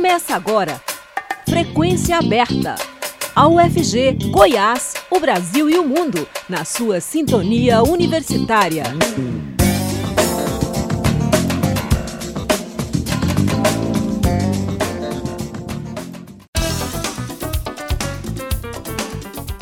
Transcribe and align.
Começa 0.00 0.34
agora. 0.34 0.80
Frequência 1.46 2.16
aberta. 2.16 2.74
A 3.36 3.46
UFG, 3.46 4.30
Goiás, 4.30 4.94
o 5.10 5.20
Brasil 5.20 5.68
e 5.68 5.78
o 5.78 5.86
mundo, 5.86 6.26
na 6.48 6.64
sua 6.64 7.02
sintonia 7.02 7.82
universitária. 7.82 8.84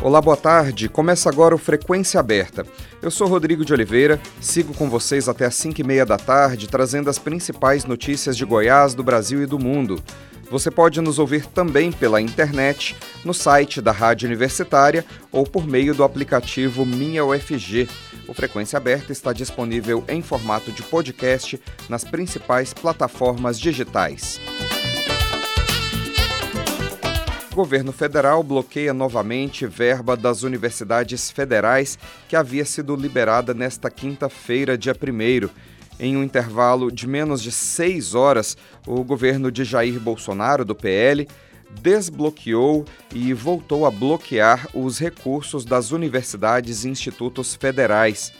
Olá, 0.09 0.23
boa 0.23 0.39
tarde. 0.39 0.89
Começa 0.89 1.29
agora 1.29 1.55
o 1.55 1.59
Frequência 1.59 2.19
Aberta. 2.19 2.65
Eu 3.03 3.11
sou 3.11 3.29
Rodrigo 3.29 3.63
de 3.63 3.75
Oliveira, 3.75 4.19
sigo 4.41 4.73
com 4.73 4.89
vocês 4.89 5.29
até 5.29 5.45
às 5.45 5.55
5 5.57 5.83
e 5.83 5.85
meia 5.85 6.07
da 6.07 6.17
tarde, 6.17 6.67
trazendo 6.67 7.11
as 7.11 7.19
principais 7.19 7.85
notícias 7.85 8.35
de 8.35 8.43
Goiás, 8.43 8.95
do 8.95 9.03
Brasil 9.03 9.43
e 9.43 9.47
do 9.47 9.59
mundo. 9.59 10.03
Você 10.51 10.71
pode 10.71 10.99
nos 11.03 11.19
ouvir 11.19 11.45
também 11.45 11.93
pela 11.93 12.23
internet, 12.23 12.97
no 13.23 13.35
site 13.35 13.83
da 13.83 13.93
Rádio 13.93 14.27
Universitária 14.27 15.05
ou 15.31 15.45
por 15.45 15.67
meio 15.67 15.95
do 15.95 16.03
aplicativo 16.03 16.87
Minha 16.87 17.23
UFG. 17.27 17.87
O 18.27 18.33
Frequência 18.33 18.79
Aberta 18.79 19.13
está 19.13 19.35
disponível 19.35 20.03
em 20.09 20.23
formato 20.23 20.73
de 20.73 20.83
podcast 20.85 21.61
nas 21.87 22.03
principais 22.03 22.73
plataformas 22.73 23.61
digitais 23.61 24.41
governo 27.55 27.93
federal 27.93 28.43
bloqueia 28.43 28.93
novamente 28.93 29.67
verba 29.67 30.17
das 30.17 30.43
universidades 30.43 31.31
federais 31.31 31.99
que 32.29 32.37
havia 32.37 32.65
sido 32.65 32.95
liberada 32.95 33.55
nesta 33.55 33.91
quinta-feira, 33.91 34.77
dia 34.77 34.95
1. 34.95 35.49
Em 36.01 36.17
um 36.17 36.23
intervalo 36.23 36.93
de 36.93 37.07
menos 37.07 37.43
de 37.43 37.51
seis 37.51 38.15
horas, 38.15 38.57
o 38.87 39.03
governo 39.03 39.51
de 39.51 39.65
Jair 39.65 39.99
Bolsonaro, 39.99 40.65
do 40.65 40.75
PL, 40.75 41.27
desbloqueou 41.81 42.85
e 43.15 43.33
voltou 43.33 43.85
a 43.85 43.91
bloquear 43.91 44.69
os 44.75 44.99
recursos 44.99 45.65
das 45.65 45.91
universidades 45.91 46.85
e 46.85 46.89
institutos 46.89 47.55
federais. 47.55 48.33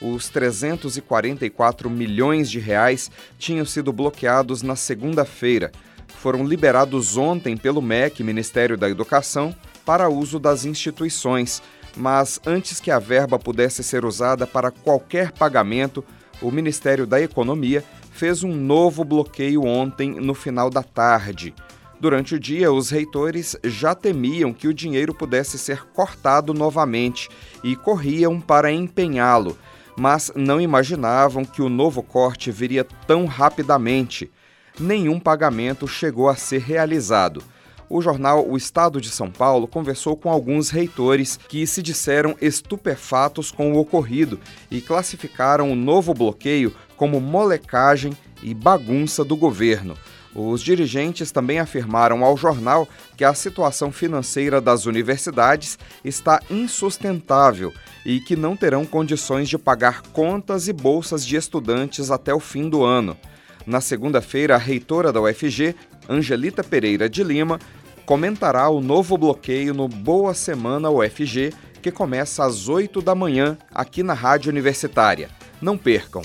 Os 0.00 0.28
344 0.28 1.88
milhões 1.88 2.50
de 2.50 2.58
reais 2.58 3.10
tinham 3.38 3.64
sido 3.64 3.92
bloqueados 3.92 4.62
na 4.62 4.76
segunda-feira 4.76 5.72
foram 6.08 6.44
liberados 6.44 7.16
ontem 7.16 7.56
pelo 7.56 7.82
MEC, 7.82 8.22
Ministério 8.22 8.76
da 8.76 8.88
Educação, 8.88 9.54
para 9.84 10.08
uso 10.08 10.38
das 10.38 10.64
instituições, 10.64 11.62
mas 11.96 12.40
antes 12.44 12.80
que 12.80 12.90
a 12.90 12.98
verba 12.98 13.38
pudesse 13.38 13.82
ser 13.82 14.04
usada 14.04 14.46
para 14.46 14.70
qualquer 14.70 15.32
pagamento, 15.32 16.04
o 16.42 16.50
Ministério 16.50 17.06
da 17.06 17.20
Economia 17.20 17.84
fez 18.10 18.42
um 18.42 18.54
novo 18.54 19.04
bloqueio 19.04 19.64
ontem 19.64 20.10
no 20.20 20.34
final 20.34 20.68
da 20.68 20.82
tarde. 20.82 21.54
Durante 21.98 22.34
o 22.34 22.40
dia, 22.40 22.70
os 22.70 22.90
reitores 22.90 23.56
já 23.64 23.94
temiam 23.94 24.52
que 24.52 24.68
o 24.68 24.74
dinheiro 24.74 25.14
pudesse 25.14 25.58
ser 25.58 25.84
cortado 25.94 26.52
novamente 26.52 27.28
e 27.64 27.74
corriam 27.74 28.38
para 28.40 28.70
empenhá-lo, 28.70 29.56
mas 29.96 30.30
não 30.34 30.60
imaginavam 30.60 31.44
que 31.44 31.62
o 31.62 31.70
novo 31.70 32.02
corte 32.02 32.50
viria 32.50 32.84
tão 33.06 33.24
rapidamente 33.24 34.30
nenhum 34.78 35.18
pagamento 35.18 35.86
chegou 35.86 36.28
a 36.28 36.36
ser 36.36 36.60
realizado. 36.60 37.42
O 37.88 38.02
jornal 38.02 38.48
O 38.48 38.56
Estado 38.56 39.00
de 39.00 39.10
São 39.10 39.30
Paulo 39.30 39.68
conversou 39.68 40.16
com 40.16 40.30
alguns 40.30 40.70
reitores 40.70 41.38
que 41.48 41.66
se 41.66 41.82
disseram 41.82 42.36
estupefatos 42.40 43.52
com 43.52 43.72
o 43.72 43.78
ocorrido 43.78 44.40
e 44.70 44.80
classificaram 44.80 45.70
o 45.70 45.76
novo 45.76 46.12
bloqueio 46.12 46.74
como 46.96 47.20
molecagem 47.20 48.16
e 48.42 48.52
bagunça 48.52 49.24
do 49.24 49.36
governo. 49.36 49.96
Os 50.34 50.60
dirigentes 50.60 51.32
também 51.32 51.60
afirmaram 51.60 52.22
ao 52.22 52.36
jornal 52.36 52.86
que 53.16 53.24
a 53.24 53.32
situação 53.32 53.90
financeira 53.90 54.60
das 54.60 54.84
universidades 54.84 55.78
está 56.04 56.42
insustentável 56.50 57.72
e 58.04 58.20
que 58.20 58.36
não 58.36 58.54
terão 58.54 58.84
condições 58.84 59.48
de 59.48 59.56
pagar 59.56 60.02
contas 60.12 60.68
e 60.68 60.74
bolsas 60.74 61.24
de 61.24 61.36
estudantes 61.36 62.10
até 62.10 62.34
o 62.34 62.40
fim 62.40 62.68
do 62.68 62.84
ano. 62.84 63.16
Na 63.66 63.80
segunda-feira, 63.80 64.54
a 64.54 64.58
reitora 64.58 65.12
da 65.12 65.20
UFG, 65.20 65.74
Angelita 66.08 66.62
Pereira 66.62 67.08
de 67.08 67.24
Lima, 67.24 67.58
comentará 68.04 68.68
o 68.68 68.80
novo 68.80 69.18
bloqueio 69.18 69.74
no 69.74 69.88
Boa 69.88 70.34
Semana 70.34 70.88
UFG, 70.88 71.52
que 71.82 71.90
começa 71.90 72.44
às 72.44 72.68
8 72.68 73.02
da 73.02 73.12
manhã 73.12 73.58
aqui 73.74 74.04
na 74.04 74.14
Rádio 74.14 74.50
Universitária. 74.50 75.28
Não 75.60 75.76
percam! 75.76 76.22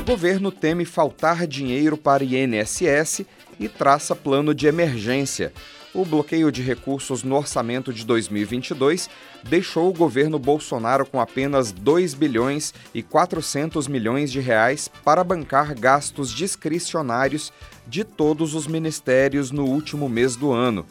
O 0.00 0.04
governo 0.06 0.52
teme 0.52 0.84
faltar 0.84 1.48
dinheiro 1.48 1.96
para 1.96 2.22
INSS 2.22 3.24
e 3.58 3.68
traça 3.68 4.14
plano 4.14 4.54
de 4.54 4.68
emergência 4.68 5.52
o 5.94 6.04
bloqueio 6.04 6.50
de 6.50 6.60
recursos 6.60 7.22
no 7.22 7.36
orçamento 7.36 7.92
de 7.92 8.04
2022 8.04 9.08
deixou 9.44 9.88
o 9.88 9.92
governo 9.92 10.38
Bolsonaro 10.38 11.06
com 11.06 11.20
apenas 11.20 11.70
2 11.70 12.14
bilhões 12.14 12.74
e 12.92 13.02
400 13.02 13.86
milhões 13.86 14.32
de 14.32 14.40
reais 14.40 14.90
para 15.04 15.22
bancar 15.22 15.72
gastos 15.78 16.32
discricionários 16.32 17.52
de 17.86 18.02
todos 18.02 18.54
os 18.54 18.66
ministérios 18.66 19.52
no 19.52 19.64
último 19.64 20.08
mês 20.08 20.34
do 20.34 20.50
ano. 20.50 20.84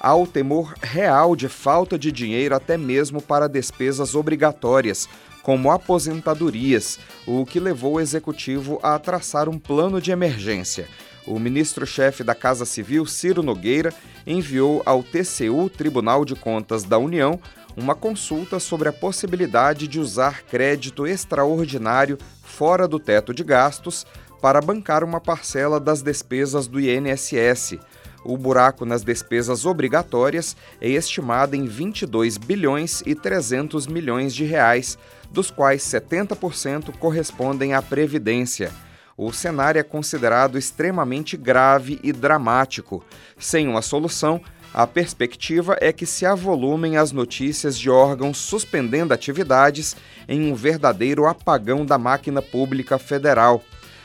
Há 0.00 0.14
o 0.14 0.26
temor 0.26 0.74
real 0.82 1.36
de 1.36 1.48
falta 1.48 1.98
de 1.98 2.10
dinheiro 2.10 2.54
até 2.54 2.76
mesmo 2.76 3.20
para 3.22 3.48
despesas 3.48 4.14
obrigatórias, 4.14 5.08
como 5.42 5.70
aposentadorias, 5.70 6.98
o 7.26 7.44
que 7.46 7.58
levou 7.58 7.94
o 7.94 8.00
executivo 8.00 8.78
a 8.82 8.98
traçar 8.98 9.48
um 9.48 9.58
plano 9.58 10.00
de 10.00 10.10
emergência 10.10 10.88
o 11.28 11.38
ministro-chefe 11.38 12.24
da 12.24 12.34
Casa 12.34 12.64
Civil, 12.64 13.04
Ciro 13.06 13.42
Nogueira, 13.42 13.92
enviou 14.26 14.82
ao 14.84 15.02
TCU, 15.02 15.68
Tribunal 15.68 16.24
de 16.24 16.34
Contas 16.34 16.84
da 16.84 16.98
União, 16.98 17.38
uma 17.76 17.94
consulta 17.94 18.58
sobre 18.58 18.88
a 18.88 18.92
possibilidade 18.92 19.86
de 19.86 20.00
usar 20.00 20.42
crédito 20.42 21.06
extraordinário 21.06 22.18
fora 22.42 22.88
do 22.88 22.98
teto 22.98 23.32
de 23.32 23.44
gastos 23.44 24.06
para 24.40 24.60
bancar 24.60 25.04
uma 25.04 25.20
parcela 25.20 25.78
das 25.78 26.02
despesas 26.02 26.66
do 26.66 26.80
INSS. 26.80 27.78
O 28.24 28.36
buraco 28.36 28.84
nas 28.84 29.04
despesas 29.04 29.64
obrigatórias 29.64 30.56
é 30.80 30.88
estimado 30.88 31.54
em 31.54 31.66
22 31.66 32.36
bilhões 32.36 33.02
e 33.06 33.14
300 33.14 33.86
milhões 33.86 34.34
de 34.34 34.44
reais, 34.44 34.98
dos 35.30 35.50
quais 35.50 35.82
70% 35.82 36.96
correspondem 36.98 37.74
à 37.74 37.82
previdência 37.82 38.72
o 39.18 39.32
cenário 39.32 39.80
é 39.80 39.82
considerado 39.82 40.56
extremamente 40.56 41.36
grave 41.36 41.98
e 42.04 42.12
dramático. 42.12 43.04
Sem 43.36 43.66
uma 43.66 43.82
solução, 43.82 44.40
a 44.72 44.86
perspectiva 44.86 45.76
é 45.80 45.92
que 45.92 46.06
se 46.06 46.24
avolumem 46.24 46.96
as 46.96 47.10
notícias 47.10 47.76
de 47.76 47.90
órgãos 47.90 48.38
suspendendo 48.38 49.12
atividades 49.12 49.96
em 50.28 50.52
um 50.52 50.54
verdadeiro 50.54 51.26
apagão 51.26 51.84
da 51.84 51.98
máquina 51.98 52.40
pública 52.40 52.96
federal. 52.96 53.60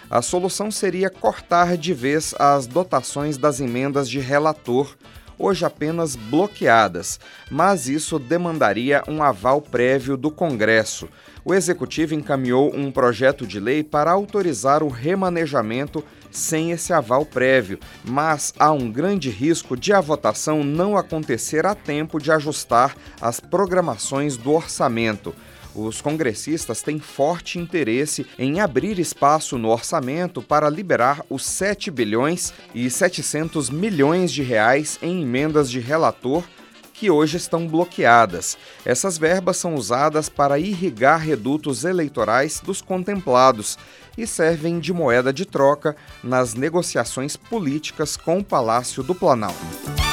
A 0.09 0.24
solução 0.24 0.72
seria 0.72 1.12
cortar 1.12 1.78
de 1.78 1.94
vez 1.94 2.34
as 2.40 2.66
dotações 2.66 3.38
das 3.38 3.59
emendas 3.59 4.09
de 4.09 4.19
relator, 4.19 4.95
hoje 5.38 5.63
apenas 5.63 6.16
bloqueadas, 6.16 7.19
mas 7.51 7.88
isso 7.88 8.18
demandaria 8.18 9.03
um 9.07 9.22
aval 9.22 9.62
prévio 9.62 10.18
do 10.18 10.31
Congresso 10.31 11.07
o 11.46 11.54
Executivo 11.54 12.14
encaminhou 12.14 12.74
um 12.76 12.92
projeto 12.92 13.46
de 13.46 13.59
lei 13.59 13.84
para 13.84 14.12
autorizar 14.12 14.81
o 14.81 14.88
remanejamento 14.88 16.04
sem 16.31 16.72
esse 16.72 16.94
aval 16.94 17.26
prévio, 17.26 17.80
mas 18.04 18.54
há 18.58 18.72
um 18.72 18.92
grande 18.92 19.30
risco 19.30 19.78
de 19.78 19.94
a 19.94 20.02
votação 20.02 20.64
não 20.64 20.98
acontecer 20.98 21.66
a 21.66 21.76
tempo 21.76 22.20
de 22.20 22.31
ajustar 22.31 22.96
as 23.22 23.40
programações 23.40 24.38
do 24.38 24.52
orçamento. 24.52 25.36
Os 25.76 26.02
congressistas 26.02 26.84
têm 26.84 27.00
forte 27.00 27.58
interesse 27.58 28.25
em 28.38 28.62
abrir 28.62 29.00
espaço 29.00 29.58
no 29.58 29.70
orçamento 29.70 30.42
para 30.42 30.70
liberar 30.70 31.25
os 31.30 31.45
7 31.45 31.90
bilhões 31.90 32.54
e 32.75 32.90
700 32.90 33.72
milhões 33.72 34.31
de 34.31 34.44
reais 34.44 35.00
em 35.01 35.24
emendas 35.24 35.69
de 35.69 35.80
relator 35.80 36.44
que 37.04 37.12
hoje 37.12 37.36
estão 37.36 37.68
bloqueadas. 37.68 38.58
Essas 38.86 39.18
verbas 39.18 39.58
são 39.58 39.76
usadas 39.76 40.30
para 40.30 40.58
irrigar 40.58 41.20
redutos 41.20 41.84
eleitorais 41.84 42.62
dos 42.62 42.82
contemplados 42.82 43.78
e 44.18 44.26
servem 44.26 44.80
de 44.80 44.94
moeda 44.94 45.34
de 45.34 45.46
troca 45.46 45.98
nas 46.24 46.54
negociações 46.54 47.36
políticas 47.36 48.16
com 48.16 48.40
o 48.40 48.44
Palácio 48.44 49.04
do 49.04 49.14
Planalto. 49.14 50.12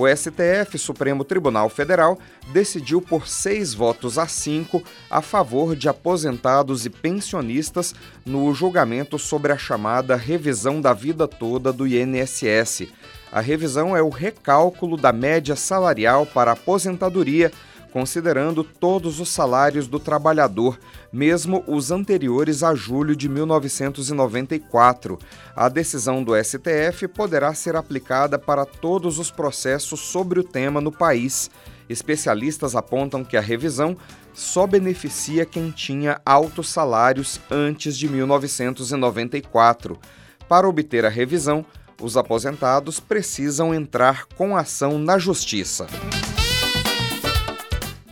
O 0.00 0.08
STF, 0.08 0.78
Supremo 0.78 1.24
Tribunal 1.24 1.68
Federal, 1.68 2.18
decidiu 2.54 3.02
por 3.02 3.28
seis 3.28 3.74
votos 3.74 4.16
a 4.16 4.26
cinco 4.26 4.82
a 5.10 5.20
favor 5.20 5.76
de 5.76 5.90
aposentados 5.90 6.86
e 6.86 6.88
pensionistas 6.88 7.94
no 8.24 8.50
julgamento 8.54 9.18
sobre 9.18 9.52
a 9.52 9.58
chamada 9.58 10.16
revisão 10.16 10.80
da 10.80 10.94
vida 10.94 11.28
toda 11.28 11.70
do 11.70 11.86
INSS. 11.86 12.88
A 13.30 13.40
revisão 13.42 13.94
é 13.94 14.02
o 14.02 14.08
recálculo 14.08 14.96
da 14.96 15.12
média 15.12 15.54
salarial 15.54 16.24
para 16.24 16.52
aposentadoria 16.52 17.52
considerando 17.90 18.64
todos 18.64 19.20
os 19.20 19.28
salários 19.28 19.86
do 19.86 19.98
trabalhador, 19.98 20.78
mesmo 21.12 21.62
os 21.66 21.90
anteriores 21.90 22.62
a 22.62 22.74
julho 22.74 23.14
de 23.14 23.28
1994. 23.28 25.18
A 25.54 25.68
decisão 25.68 26.22
do 26.22 26.32
STF 26.42 27.08
poderá 27.08 27.52
ser 27.54 27.76
aplicada 27.76 28.38
para 28.38 28.64
todos 28.64 29.18
os 29.18 29.30
processos 29.30 30.00
sobre 30.00 30.40
o 30.40 30.44
tema 30.44 30.80
no 30.80 30.92
país. 30.92 31.50
Especialistas 31.88 32.76
apontam 32.76 33.24
que 33.24 33.36
a 33.36 33.40
revisão 33.40 33.96
só 34.32 34.66
beneficia 34.66 35.44
quem 35.44 35.70
tinha 35.70 36.20
altos 36.24 36.70
salários 36.70 37.40
antes 37.50 37.96
de 37.96 38.08
1994. 38.08 39.98
Para 40.48 40.68
obter 40.68 41.04
a 41.04 41.08
revisão, 41.08 41.64
os 42.00 42.16
aposentados 42.16 42.98
precisam 42.98 43.74
entrar 43.74 44.26
com 44.36 44.56
ação 44.56 44.98
na 44.98 45.18
Justiça. 45.18 45.86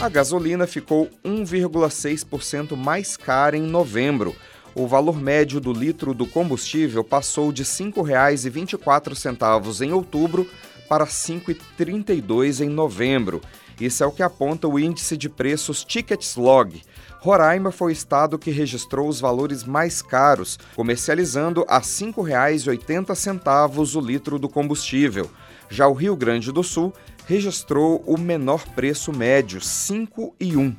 A 0.00 0.08
gasolina 0.08 0.68
ficou 0.68 1.10
1,6% 1.24 2.76
mais 2.76 3.16
cara 3.16 3.56
em 3.56 3.62
novembro, 3.62 4.34
o 4.74 4.86
valor 4.86 5.18
médio 5.20 5.60
do 5.60 5.72
litro 5.72 6.14
do 6.14 6.26
combustível 6.26 7.02
passou 7.02 7.50
de 7.52 7.62
R$ 7.62 7.68
5,24 7.68 9.80
em 9.80 9.92
outubro 9.92 10.48
para 10.88 11.04
R$ 11.04 11.10
5,32 11.10 12.64
em 12.64 12.68
novembro. 12.68 13.40
Isso 13.80 14.04
é 14.04 14.06
o 14.06 14.12
que 14.12 14.22
aponta 14.22 14.68
o 14.68 14.78
índice 14.78 15.16
de 15.16 15.28
preços 15.28 15.84
Tickets-Log. 15.84 16.80
Roraima 17.20 17.72
foi 17.72 17.92
o 17.92 17.94
estado 17.94 18.38
que 18.38 18.50
registrou 18.50 19.08
os 19.08 19.20
valores 19.20 19.64
mais 19.64 20.02
caros, 20.02 20.58
comercializando 20.74 21.64
a 21.68 21.78
R$ 21.78 21.84
5,80 21.84 23.96
o 23.96 24.00
litro 24.00 24.38
do 24.38 24.48
combustível. 24.48 25.30
Já 25.68 25.86
o 25.86 25.94
Rio 25.94 26.16
Grande 26.16 26.50
do 26.52 26.62
Sul 26.62 26.94
registrou 27.26 28.02
o 28.06 28.18
menor 28.18 28.64
preço 28.74 29.12
médio, 29.12 29.58
R$ 29.58 29.64
5,01. 29.64 30.76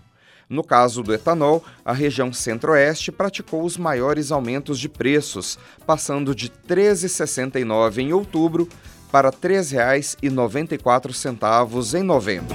No 0.52 0.64
caso 0.66 1.02
do 1.02 1.14
etanol, 1.14 1.64
a 1.86 1.94
região 1.94 2.34
centro-oeste 2.34 3.10
praticou 3.10 3.64
os 3.64 3.78
maiores 3.78 4.34
aumentos 4.34 4.78
de 4.78 4.90
preços, 4.90 5.58
passando 5.88 6.36
de 6.36 6.48
R$ 6.48 6.76
13,69 6.76 8.00
em 8.00 8.12
outubro 8.12 8.68
para 9.10 9.30
R$ 9.30 9.38
3,94 9.42 11.98
em 11.98 12.04
novembro. 12.04 12.54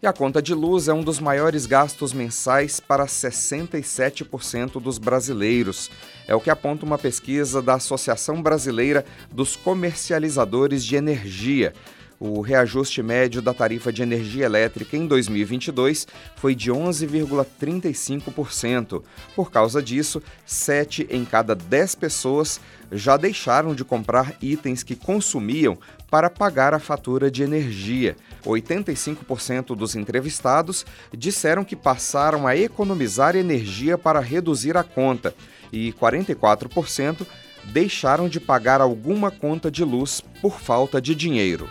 E 0.00 0.06
a 0.06 0.12
conta 0.12 0.40
de 0.40 0.54
luz 0.54 0.86
é 0.86 0.94
um 0.94 1.02
dos 1.02 1.18
maiores 1.18 1.66
gastos 1.66 2.12
mensais 2.12 2.78
para 2.78 3.06
67% 3.06 4.80
dos 4.80 4.98
brasileiros. 4.98 5.90
É 6.28 6.34
o 6.34 6.40
que 6.40 6.48
aponta 6.48 6.86
uma 6.86 6.96
pesquisa 6.96 7.60
da 7.60 7.74
Associação 7.74 8.40
Brasileira 8.40 9.04
dos 9.32 9.56
Comercializadores 9.56 10.84
de 10.84 10.94
Energia. 10.94 11.74
O 12.22 12.42
reajuste 12.42 13.02
médio 13.02 13.40
da 13.40 13.54
tarifa 13.54 13.90
de 13.90 14.02
energia 14.02 14.44
elétrica 14.44 14.94
em 14.94 15.06
2022 15.06 16.06
foi 16.36 16.54
de 16.54 16.70
11,35%. 16.70 19.02
Por 19.34 19.50
causa 19.50 19.82
disso, 19.82 20.22
7 20.44 21.06
em 21.08 21.24
cada 21.24 21.54
10 21.54 21.94
pessoas 21.94 22.60
já 22.92 23.16
deixaram 23.16 23.74
de 23.74 23.86
comprar 23.86 24.34
itens 24.42 24.82
que 24.82 24.94
consumiam 24.94 25.78
para 26.10 26.28
pagar 26.28 26.74
a 26.74 26.78
fatura 26.78 27.30
de 27.30 27.42
energia. 27.42 28.14
85% 28.44 29.74
dos 29.74 29.96
entrevistados 29.96 30.84
disseram 31.16 31.64
que 31.64 31.74
passaram 31.74 32.46
a 32.46 32.54
economizar 32.54 33.34
energia 33.34 33.96
para 33.96 34.20
reduzir 34.20 34.76
a 34.76 34.84
conta 34.84 35.34
e 35.72 35.94
44% 35.94 37.26
deixaram 37.72 38.28
de 38.28 38.38
pagar 38.38 38.82
alguma 38.82 39.30
conta 39.30 39.70
de 39.70 39.82
luz 39.82 40.22
por 40.42 40.60
falta 40.60 41.00
de 41.00 41.14
dinheiro. 41.14 41.66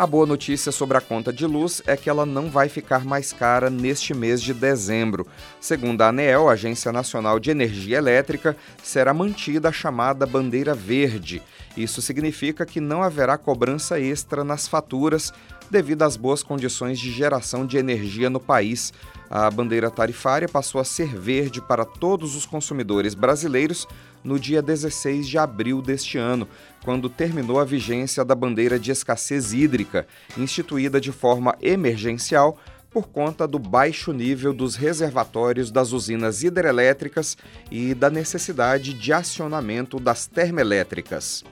A 0.00 0.06
boa 0.06 0.24
notícia 0.24 0.72
sobre 0.72 0.96
a 0.96 1.00
conta 1.02 1.30
de 1.30 1.44
luz 1.44 1.82
é 1.86 1.94
que 1.94 2.08
ela 2.08 2.24
não 2.24 2.48
vai 2.48 2.70
ficar 2.70 3.04
mais 3.04 3.34
cara 3.34 3.68
neste 3.68 4.14
mês 4.14 4.40
de 4.40 4.54
dezembro. 4.54 5.26
Segundo 5.60 6.00
a 6.00 6.08
ANEEL, 6.08 6.48
Agência 6.48 6.90
Nacional 6.90 7.38
de 7.38 7.50
Energia 7.50 7.98
Elétrica, 7.98 8.56
será 8.82 9.12
mantida 9.12 9.68
a 9.68 9.72
chamada 9.72 10.24
bandeira 10.24 10.74
verde. 10.74 11.42
Isso 11.76 12.00
significa 12.00 12.64
que 12.64 12.80
não 12.80 13.02
haverá 13.02 13.36
cobrança 13.36 14.00
extra 14.00 14.42
nas 14.42 14.66
faturas 14.66 15.34
devido 15.70 16.00
às 16.00 16.16
boas 16.16 16.42
condições 16.42 16.98
de 16.98 17.12
geração 17.12 17.66
de 17.66 17.76
energia 17.76 18.30
no 18.30 18.40
país. 18.40 18.94
A 19.28 19.50
bandeira 19.50 19.90
tarifária 19.90 20.48
passou 20.48 20.80
a 20.80 20.84
ser 20.84 21.14
verde 21.14 21.60
para 21.60 21.84
todos 21.84 22.34
os 22.34 22.46
consumidores 22.46 23.12
brasileiros 23.12 23.86
no 24.22 24.38
dia 24.38 24.62
16 24.62 25.28
de 25.28 25.38
abril 25.38 25.80
deste 25.80 26.18
ano, 26.18 26.48
quando 26.84 27.08
terminou 27.08 27.58
a 27.58 27.64
vigência 27.64 28.24
da 28.24 28.34
bandeira 28.34 28.78
de 28.78 28.90
escassez 28.90 29.52
hídrica, 29.52 30.06
instituída 30.36 31.00
de 31.00 31.12
forma 31.12 31.56
emergencial 31.60 32.58
por 32.90 33.08
conta 33.08 33.46
do 33.46 33.58
baixo 33.58 34.12
nível 34.12 34.52
dos 34.52 34.74
reservatórios 34.74 35.70
das 35.70 35.92
usinas 35.92 36.42
hidrelétricas 36.42 37.36
e 37.70 37.94
da 37.94 38.10
necessidade 38.10 38.92
de 38.92 39.12
acionamento 39.12 40.00
das 40.00 40.26
termoelétricas. 40.26 41.44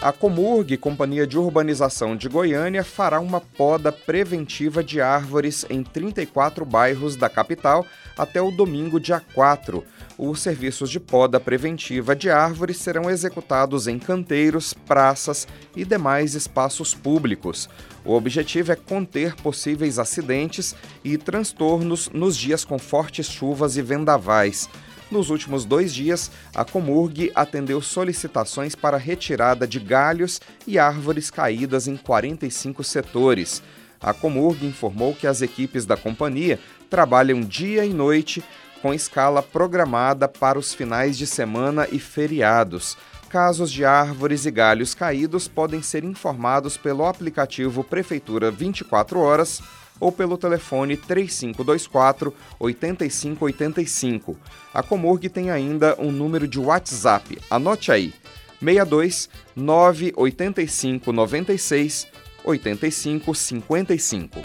A 0.00 0.12
Comurg, 0.12 0.76
Companhia 0.76 1.26
de 1.26 1.36
Urbanização 1.36 2.16
de 2.16 2.28
Goiânia, 2.28 2.84
fará 2.84 3.18
uma 3.18 3.40
poda 3.40 3.90
preventiva 3.90 4.82
de 4.82 5.00
árvores 5.00 5.66
em 5.68 5.82
34 5.82 6.64
bairros 6.64 7.16
da 7.16 7.28
capital 7.28 7.84
até 8.16 8.40
o 8.40 8.52
domingo, 8.52 9.00
dia 9.00 9.20
4. 9.34 9.84
Os 10.16 10.40
serviços 10.40 10.88
de 10.88 11.00
poda 11.00 11.40
preventiva 11.40 12.14
de 12.14 12.30
árvores 12.30 12.76
serão 12.76 13.10
executados 13.10 13.88
em 13.88 13.98
canteiros, 13.98 14.72
praças 14.72 15.48
e 15.74 15.84
demais 15.84 16.36
espaços 16.36 16.94
públicos. 16.94 17.68
O 18.04 18.12
objetivo 18.12 18.70
é 18.70 18.76
conter 18.76 19.34
possíveis 19.34 19.98
acidentes 19.98 20.76
e 21.02 21.18
transtornos 21.18 22.08
nos 22.10 22.36
dias 22.36 22.64
com 22.64 22.78
fortes 22.78 23.26
chuvas 23.26 23.76
e 23.76 23.82
vendavais. 23.82 24.68
Nos 25.10 25.30
últimos 25.30 25.64
dois 25.64 25.94
dias, 25.94 26.30
a 26.54 26.64
Comurg 26.64 27.32
atendeu 27.34 27.80
solicitações 27.80 28.74
para 28.74 28.98
retirada 28.98 29.66
de 29.66 29.80
galhos 29.80 30.40
e 30.66 30.78
árvores 30.78 31.30
caídas 31.30 31.88
em 31.88 31.96
45 31.96 32.84
setores. 32.84 33.62
A 34.00 34.12
Comurg 34.12 34.66
informou 34.66 35.14
que 35.14 35.26
as 35.26 35.40
equipes 35.40 35.86
da 35.86 35.96
companhia 35.96 36.60
trabalham 36.90 37.40
dia 37.40 37.86
e 37.86 37.92
noite 37.92 38.44
com 38.82 38.92
escala 38.92 39.42
programada 39.42 40.28
para 40.28 40.58
os 40.58 40.74
finais 40.74 41.16
de 41.16 41.26
semana 41.26 41.88
e 41.90 41.98
feriados. 41.98 42.96
Casos 43.28 43.72
de 43.72 43.84
árvores 43.84 44.46
e 44.46 44.50
galhos 44.50 44.94
caídos 44.94 45.48
podem 45.48 45.82
ser 45.82 46.04
informados 46.04 46.76
pelo 46.76 47.04
aplicativo 47.04 47.82
Prefeitura 47.82 48.50
24 48.50 49.18
Horas 49.18 49.62
ou 50.00 50.12
pelo 50.12 50.38
telefone 50.38 50.96
3524 50.96 52.34
8585. 52.58 54.36
A 54.72 54.82
Comurg 54.82 55.28
tem 55.28 55.50
ainda 55.50 55.96
um 55.98 56.10
número 56.10 56.46
de 56.46 56.58
WhatsApp. 56.58 57.38
Anote 57.50 57.92
aí: 57.92 58.12
62 58.60 59.28
985 59.56 61.12
96 61.12 62.06
85 62.44 63.34
55. 63.34 64.40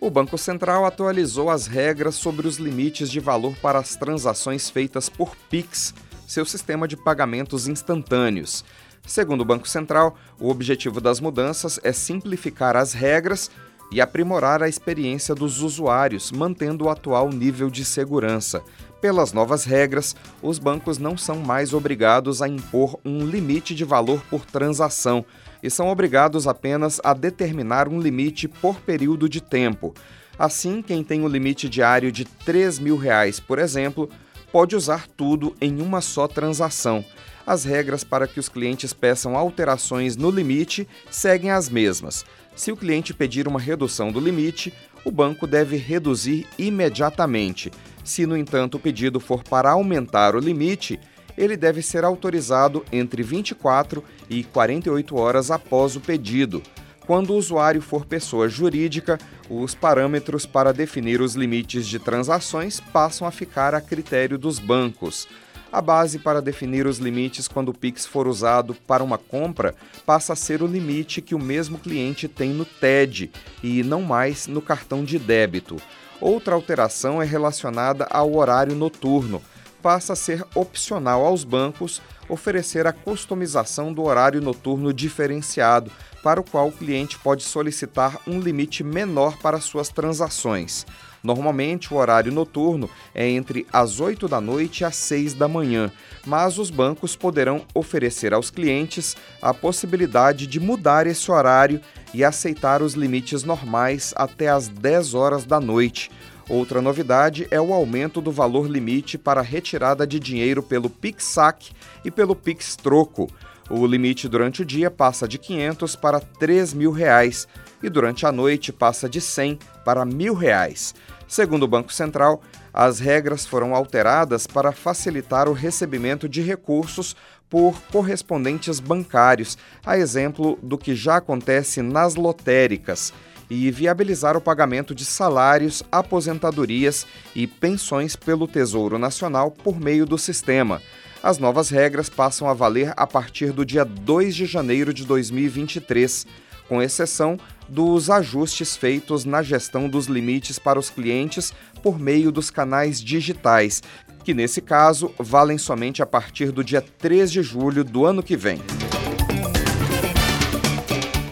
O 0.00 0.10
Banco 0.10 0.36
Central 0.36 0.84
atualizou 0.84 1.48
as 1.48 1.66
regras 1.66 2.16
sobre 2.16 2.48
os 2.48 2.56
limites 2.56 3.10
de 3.10 3.20
valor 3.20 3.54
para 3.62 3.78
as 3.78 3.94
transações 3.94 4.68
feitas 4.68 5.08
por 5.08 5.36
Pix 5.48 5.94
seu 6.32 6.46
sistema 6.46 6.88
de 6.88 6.96
pagamentos 6.96 7.68
instantâneos. 7.68 8.64
Segundo 9.06 9.40
o 9.40 9.44
Banco 9.44 9.68
Central, 9.68 10.16
o 10.38 10.48
objetivo 10.48 11.00
das 11.00 11.20
mudanças 11.20 11.78
é 11.82 11.92
simplificar 11.92 12.76
as 12.76 12.92
regras 12.92 13.50
e 13.90 14.00
aprimorar 14.00 14.62
a 14.62 14.68
experiência 14.68 15.34
dos 15.34 15.60
usuários, 15.60 16.32
mantendo 16.32 16.86
o 16.86 16.88
atual 16.88 17.28
nível 17.28 17.68
de 17.68 17.84
segurança. 17.84 18.62
Pelas 19.02 19.32
novas 19.32 19.64
regras, 19.64 20.16
os 20.40 20.58
bancos 20.58 20.96
não 20.96 21.16
são 21.16 21.36
mais 21.36 21.74
obrigados 21.74 22.40
a 22.40 22.48
impor 22.48 22.98
um 23.04 23.26
limite 23.26 23.74
de 23.74 23.84
valor 23.84 24.22
por 24.30 24.46
transação 24.46 25.24
e 25.62 25.68
são 25.68 25.88
obrigados 25.88 26.46
apenas 26.46 27.00
a 27.04 27.12
determinar 27.12 27.88
um 27.88 28.00
limite 28.00 28.48
por 28.48 28.76
período 28.80 29.28
de 29.28 29.40
tempo. 29.40 29.92
Assim, 30.38 30.80
quem 30.80 31.04
tem 31.04 31.20
o 31.20 31.24
um 31.24 31.28
limite 31.28 31.68
diário 31.68 32.10
de 32.10 32.24
3 32.24 32.78
mil 32.78 32.96
reais, 32.96 33.38
por 33.38 33.58
exemplo, 33.58 34.08
pode 34.50 34.74
usar 34.74 35.06
tudo 35.16 35.54
em 35.60 35.82
uma 35.82 36.00
só 36.00 36.26
transação. 36.26 37.04
As 37.46 37.64
regras 37.64 38.04
para 38.04 38.26
que 38.26 38.38
os 38.38 38.48
clientes 38.48 38.92
peçam 38.92 39.36
alterações 39.36 40.16
no 40.16 40.30
limite 40.30 40.88
seguem 41.10 41.50
as 41.50 41.68
mesmas. 41.68 42.24
Se 42.54 42.70
o 42.70 42.76
cliente 42.76 43.12
pedir 43.12 43.48
uma 43.48 43.58
redução 43.58 44.12
do 44.12 44.20
limite, 44.20 44.72
o 45.04 45.10
banco 45.10 45.46
deve 45.46 45.76
reduzir 45.76 46.46
imediatamente. 46.58 47.70
Se, 48.04 48.26
no 48.26 48.36
entanto, 48.36 48.76
o 48.76 48.80
pedido 48.80 49.18
for 49.18 49.42
para 49.42 49.70
aumentar 49.70 50.36
o 50.36 50.40
limite, 50.40 51.00
ele 51.36 51.56
deve 51.56 51.82
ser 51.82 52.04
autorizado 52.04 52.84
entre 52.92 53.22
24 53.22 54.04
e 54.28 54.44
48 54.44 55.16
horas 55.16 55.50
após 55.50 55.96
o 55.96 56.00
pedido. 56.00 56.62
Quando 57.06 57.30
o 57.30 57.36
usuário 57.36 57.82
for 57.82 58.04
pessoa 58.04 58.48
jurídica, 58.48 59.18
os 59.50 59.74
parâmetros 59.74 60.46
para 60.46 60.72
definir 60.72 61.20
os 61.20 61.34
limites 61.34 61.86
de 61.86 61.98
transações 61.98 62.78
passam 62.78 63.26
a 63.26 63.30
ficar 63.30 63.74
a 63.74 63.80
critério 63.80 64.38
dos 64.38 64.58
bancos. 64.58 65.26
A 65.72 65.80
base 65.80 66.18
para 66.18 66.42
definir 66.42 66.86
os 66.86 66.98
limites 66.98 67.48
quando 67.48 67.70
o 67.70 67.74
Pix 67.74 68.04
for 68.04 68.28
usado 68.28 68.74
para 68.86 69.02
uma 69.02 69.16
compra 69.16 69.74
passa 70.04 70.34
a 70.34 70.36
ser 70.36 70.62
o 70.62 70.66
limite 70.66 71.22
que 71.22 71.34
o 71.34 71.38
mesmo 71.38 71.78
cliente 71.78 72.28
tem 72.28 72.50
no 72.50 72.66
TED 72.66 73.30
e 73.62 73.82
não 73.82 74.02
mais 74.02 74.46
no 74.46 74.60
cartão 74.60 75.02
de 75.02 75.18
débito. 75.18 75.76
Outra 76.20 76.54
alteração 76.54 77.22
é 77.22 77.24
relacionada 77.24 78.06
ao 78.10 78.36
horário 78.36 78.76
noturno. 78.76 79.40
Passa 79.80 80.12
a 80.12 80.16
ser 80.16 80.44
opcional 80.54 81.24
aos 81.24 81.42
bancos 81.42 82.02
oferecer 82.28 82.86
a 82.86 82.92
customização 82.92 83.94
do 83.94 84.02
horário 84.02 84.40
noturno 84.40 84.92
diferenciado, 84.92 85.90
para 86.22 86.40
o 86.40 86.44
qual 86.44 86.68
o 86.68 86.72
cliente 86.72 87.18
pode 87.18 87.42
solicitar 87.42 88.20
um 88.26 88.38
limite 88.38 88.84
menor 88.84 89.38
para 89.38 89.60
suas 89.60 89.88
transações. 89.88 90.86
Normalmente, 91.22 91.92
o 91.92 91.96
horário 91.96 92.32
noturno 92.32 92.90
é 93.14 93.28
entre 93.28 93.66
as 93.72 94.00
8 94.00 94.26
da 94.26 94.40
noite 94.40 94.84
as 94.84 94.96
6 94.96 95.34
da 95.34 95.46
manhã, 95.46 95.90
mas 96.26 96.58
os 96.58 96.70
bancos 96.70 97.14
poderão 97.14 97.62
oferecer 97.74 98.34
aos 98.34 98.50
clientes 98.50 99.16
a 99.40 99.54
possibilidade 99.54 100.46
de 100.46 100.58
mudar 100.58 101.06
esse 101.06 101.30
horário 101.30 101.80
e 102.12 102.24
aceitar 102.24 102.82
os 102.82 102.94
limites 102.94 103.44
normais 103.44 104.12
até 104.16 104.48
as 104.48 104.68
10 104.68 105.14
horas 105.14 105.44
da 105.44 105.60
noite. 105.60 106.10
Outra 106.48 106.82
novidade 106.82 107.46
é 107.50 107.60
o 107.60 107.72
aumento 107.72 108.20
do 108.20 108.32
valor 108.32 108.68
limite 108.68 109.16
para 109.16 109.40
retirada 109.40 110.06
de 110.06 110.18
dinheiro 110.18 110.62
pelo 110.62 110.90
PIX-SAC 110.90 111.70
e 112.04 112.10
pelo 112.10 112.34
PIX-Troco. 112.34 113.30
O 113.70 113.86
limite 113.86 114.28
durante 114.28 114.60
o 114.60 114.64
dia 114.64 114.90
passa 114.90 115.26
de 115.26 115.38
500 115.38 115.96
para 115.96 116.20
3 116.20 116.74
mil 116.74 116.90
reais 116.90 117.46
e 117.82 117.88
durante 117.88 118.26
a 118.26 118.32
noite 118.32 118.72
passa 118.72 119.08
de 119.08 119.20
100 119.20 119.58
para 119.84 120.04
mil 120.04 120.34
reais. 120.34 120.94
Segundo 121.32 121.62
o 121.62 121.66
Banco 121.66 121.90
Central, 121.90 122.42
as 122.74 123.00
regras 123.00 123.46
foram 123.46 123.74
alteradas 123.74 124.46
para 124.46 124.70
facilitar 124.70 125.48
o 125.48 125.54
recebimento 125.54 126.28
de 126.28 126.42
recursos 126.42 127.16
por 127.48 127.80
correspondentes 127.90 128.78
bancários, 128.78 129.56
a 129.82 129.96
exemplo 129.96 130.58
do 130.62 130.76
que 130.76 130.94
já 130.94 131.16
acontece 131.16 131.80
nas 131.80 132.16
lotéricas, 132.16 133.14
e 133.48 133.70
viabilizar 133.70 134.36
o 134.36 134.42
pagamento 134.42 134.94
de 134.94 135.06
salários, 135.06 135.82
aposentadorias 135.90 137.06
e 137.34 137.46
pensões 137.46 138.14
pelo 138.14 138.46
Tesouro 138.46 138.98
Nacional 138.98 139.50
por 139.50 139.80
meio 139.80 140.04
do 140.04 140.18
sistema. 140.18 140.82
As 141.22 141.38
novas 141.38 141.70
regras 141.70 142.10
passam 142.10 142.46
a 142.46 142.52
valer 142.52 142.92
a 142.94 143.06
partir 143.06 143.52
do 143.52 143.64
dia 143.64 143.86
2 143.86 144.34
de 144.34 144.44
janeiro 144.44 144.92
de 144.92 145.06
2023 145.06 146.26
com 146.68 146.82
exceção 146.82 147.38
dos 147.68 148.10
ajustes 148.10 148.76
feitos 148.76 149.24
na 149.24 149.42
gestão 149.42 149.88
dos 149.88 150.06
limites 150.06 150.58
para 150.58 150.78
os 150.78 150.90
clientes 150.90 151.52
por 151.82 151.98
meio 151.98 152.30
dos 152.30 152.50
canais 152.50 153.00
digitais, 153.00 153.82
que 154.24 154.34
nesse 154.34 154.60
caso 154.60 155.12
valem 155.18 155.58
somente 155.58 156.02
a 156.02 156.06
partir 156.06 156.52
do 156.52 156.62
dia 156.62 156.84
3 156.98 157.30
de 157.30 157.42
julho 157.42 157.84
do 157.84 158.06
ano 158.06 158.22
que 158.22 158.36
vem. 158.36 158.60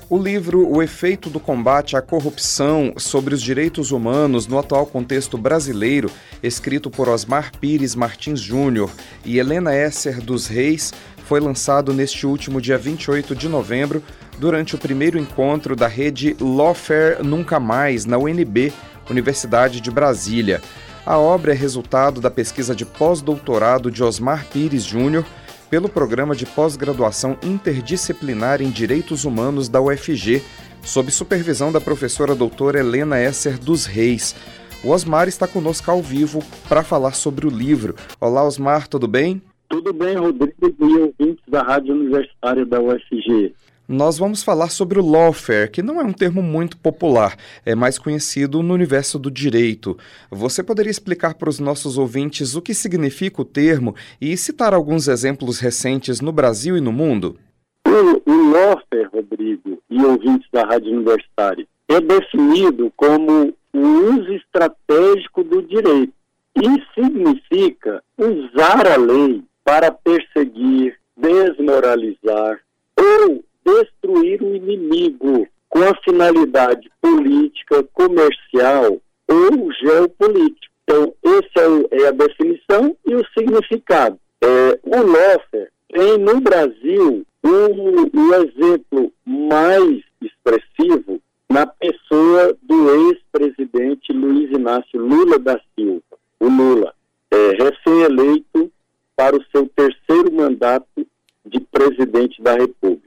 O 0.07 0.19
livro 0.19 0.69
O 0.69 0.83
Efeito 0.83 1.31
do 1.31 1.39
Combate 1.39 1.97
à 1.97 2.01
Corrupção 2.01 2.93
sobre 2.95 3.33
os 3.33 3.41
Direitos 3.41 3.91
Humanos 3.91 4.45
no 4.45 4.59
Atual 4.59 4.85
Contexto 4.85 5.35
Brasileiro, 5.35 6.11
escrito 6.43 6.91
por 6.91 7.09
Osmar 7.09 7.51
Pires 7.59 7.95
Martins 7.95 8.39
Júnior 8.39 8.91
e 9.25 9.39
Helena 9.39 9.75
Esser 9.75 10.21
dos 10.21 10.45
Reis, 10.45 10.93
foi 11.25 11.39
lançado 11.39 11.91
neste 11.91 12.27
último 12.27 12.61
dia 12.61 12.77
28 12.77 13.35
de 13.35 13.49
novembro, 13.49 14.03
durante 14.37 14.75
o 14.75 14.77
primeiro 14.77 15.17
encontro 15.17 15.75
da 15.75 15.87
rede 15.87 16.37
Lawfare 16.39 17.23
Nunca 17.23 17.59
Mais, 17.59 18.05
na 18.05 18.15
UNB, 18.15 18.71
Universidade 19.09 19.81
de 19.81 19.89
Brasília. 19.89 20.61
A 21.03 21.17
obra 21.17 21.51
é 21.51 21.55
resultado 21.55 22.21
da 22.21 22.29
pesquisa 22.29 22.75
de 22.75 22.85
pós-doutorado 22.85 23.89
de 23.89 24.03
Osmar 24.03 24.45
Pires 24.45 24.83
Júnior 24.83 25.25
pelo 25.69 25.89
Programa 25.89 26.35
de 26.35 26.45
Pós-Graduação 26.45 27.37
Interdisciplinar 27.43 28.61
em 28.61 28.69
Direitos 28.69 29.25
Humanos 29.25 29.67
da 29.67 29.81
UFG, 29.81 30.41
sob 30.83 31.11
supervisão 31.11 31.71
da 31.71 31.81
professora 31.81 32.35
doutora 32.35 32.79
Helena 32.79 33.21
Esser 33.21 33.59
dos 33.59 33.85
Reis. 33.85 34.35
O 34.83 34.89
Osmar 34.89 35.27
está 35.27 35.47
conosco 35.47 35.89
ao 35.89 36.01
vivo 36.01 36.43
para 36.69 36.83
falar 36.83 37.13
sobre 37.13 37.47
o 37.47 37.49
livro. 37.49 37.95
Olá, 38.19 38.43
Osmar, 38.43 38.87
tudo 38.87 39.07
bem? 39.07 39.41
Tudo 39.67 39.91
bem, 39.91 40.15
Rodrigo 40.15 40.75
e 40.79 40.97
ouvintes 40.97 41.43
da 41.47 41.61
Rádio 41.63 41.95
Universitária 41.95 42.65
da 42.65 42.79
UFG 42.79 43.53
nós 43.87 44.17
vamos 44.17 44.43
falar 44.43 44.69
sobre 44.69 44.99
o 44.99 45.05
lawfare, 45.05 45.69
que 45.69 45.83
não 45.83 46.01
é 46.01 46.03
um 46.03 46.13
termo 46.13 46.41
muito 46.41 46.77
popular, 46.77 47.35
é 47.65 47.75
mais 47.75 47.99
conhecido 47.99 48.63
no 48.63 48.73
universo 48.73 49.19
do 49.19 49.29
direito. 49.29 49.97
Você 50.31 50.63
poderia 50.63 50.89
explicar 50.89 51.35
para 51.35 51.49
os 51.49 51.59
nossos 51.59 51.97
ouvintes 51.97 52.55
o 52.55 52.61
que 52.61 52.73
significa 52.73 53.41
o 53.41 53.45
termo 53.45 53.95
e 54.19 54.35
citar 54.35 54.73
alguns 54.73 55.07
exemplos 55.07 55.59
recentes 55.59 56.19
no 56.19 56.31
Brasil 56.31 56.77
e 56.77 56.81
no 56.81 56.91
mundo? 56.91 57.37
O, 57.85 58.51
lawfare, 58.51 59.07
Rodrigo, 59.13 59.81
e 59.89 60.03
ouvintes 60.03 60.49
da 60.51 60.63
Rádio 60.65 60.91
Universitária, 60.91 61.67
é 61.87 62.01
definido 62.01 62.91
como 62.95 63.53
o 63.71 63.79
uso 63.79 64.33
estratégico 64.33 65.43
do 65.43 65.61
direito 65.61 66.13
e 66.55 66.99
significa 66.99 68.01
usar 68.17 68.87
a 68.87 68.95
lei 68.95 69.43
para 69.63 69.91
perseguir, 69.91 70.97
desmoralizar 71.15 72.59
ou 72.97 73.43
destruir 73.65 74.41
o 74.41 74.55
inimigo 74.55 75.47
com 75.69 75.81
a 75.81 75.95
finalidade 76.03 76.89
política, 77.01 77.83
comercial 77.93 79.01
ou 79.27 79.71
geopolítica. 79.73 80.73
Então, 80.83 81.13
essa 81.23 81.87
é, 81.91 82.03
é 82.03 82.07
a 82.07 82.11
definição 82.11 82.95
e 83.05 83.15
o 83.15 83.25
significado. 83.37 84.19
É, 84.41 84.79
o 84.83 85.01
Loffer 85.01 85.71
tem 85.91 86.17
no 86.17 86.39
Brasil 86.39 87.25
um, 87.43 88.19
um 88.19 88.33
exemplo 88.35 89.11
mais 89.25 90.03
expressivo 90.21 91.19
na 91.49 91.65
pessoa 91.65 92.55
do 92.61 93.09
ex-presidente 93.09 94.11
Luiz 94.11 94.51
Inácio 94.51 94.99
Lula 94.99 95.39
da 95.39 95.59
Silva, 95.75 96.01
o 96.39 96.47
Lula, 96.47 96.93
é, 97.31 97.51
recém-eleito 97.51 98.71
para 99.15 99.35
o 99.35 99.43
seu 99.51 99.67
terceiro 99.75 100.31
mandato 100.33 101.07
de 101.45 101.59
presidente 101.59 102.41
da 102.41 102.53
República. 102.53 103.04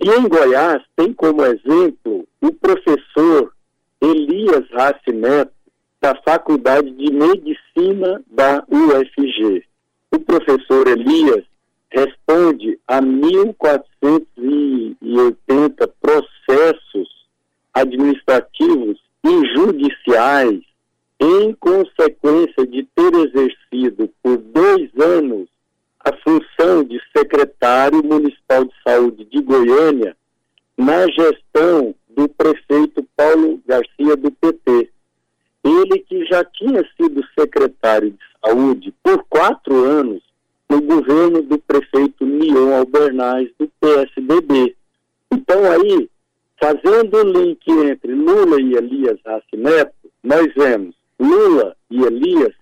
E 0.00 0.10
em 0.10 0.28
Goiás 0.28 0.80
tem 0.96 1.12
como 1.12 1.44
exemplo 1.44 2.26
o 2.40 2.52
professor 2.52 3.52
Elias 4.00 4.64
Rassi 4.70 5.12
Neto, 5.12 5.52
da 6.00 6.14
Faculdade 6.24 6.88
de 6.92 7.12
Medicina 7.12 8.22
da 8.28 8.64
UFG. 8.68 9.64
O 10.12 10.20
professor 10.20 10.86
Elias 10.86 11.44
responde 11.90 12.78
a 12.86 13.02
1.480 13.02 15.90
processos 16.00 17.26
administrativos 17.74 19.00
e 19.24 19.44
judiciais 19.56 20.60
em 21.20 21.52
consequência 21.54 22.64
de 22.66 22.84
ter 22.94 23.12
exercido 23.14 24.08
por 24.22 24.36
dois 24.36 24.88
anos 25.00 25.48
a 26.08 26.16
função 26.22 26.82
de 26.84 27.00
secretário 27.14 28.02
municipal 28.02 28.64
de 28.64 28.72
saúde 28.82 29.24
de 29.26 29.42
Goiânia 29.42 30.16
na 30.76 31.06
gestão 31.08 31.94
do 32.08 32.28
prefeito 32.28 33.06
Paulo 33.16 33.60
Garcia 33.66 34.16
do 34.16 34.30
PT. 34.30 34.90
Ele 35.64 35.98
que 36.00 36.24
já 36.26 36.44
tinha 36.44 36.82
sido 36.96 37.22
secretário 37.38 38.10
de 38.10 38.18
saúde 38.42 38.94
por 39.02 39.22
quatro 39.28 39.84
anos 39.84 40.22
no 40.68 40.80
governo 40.80 41.42
do 41.42 41.58
prefeito 41.58 42.24
Nion 42.24 42.74
Albernaz 42.74 43.48
do 43.58 43.70
PSDB. 43.80 44.76
Então 45.30 45.60
aí, 45.70 46.08
fazendo 46.60 47.18
o 47.18 47.24
link 47.24 47.68
entre 47.70 48.14
Lula 48.14 48.60
e 48.60 48.74
Elias 48.74 49.18
Racineto, 49.24 49.94
nós 50.22 50.52
vemos 50.54 50.94
Lula 51.18 51.76
e 51.90 52.02
Elias 52.02 52.54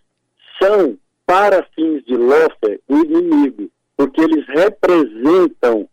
são, 0.61 0.97
para 1.27 1.67
fins 1.75 2.05
de 2.05 2.17
Lofer, 2.17 2.81
o 2.89 2.99
inimigo, 2.99 3.69
porque 3.97 4.21
eles 4.21 4.47
representam 4.47 5.89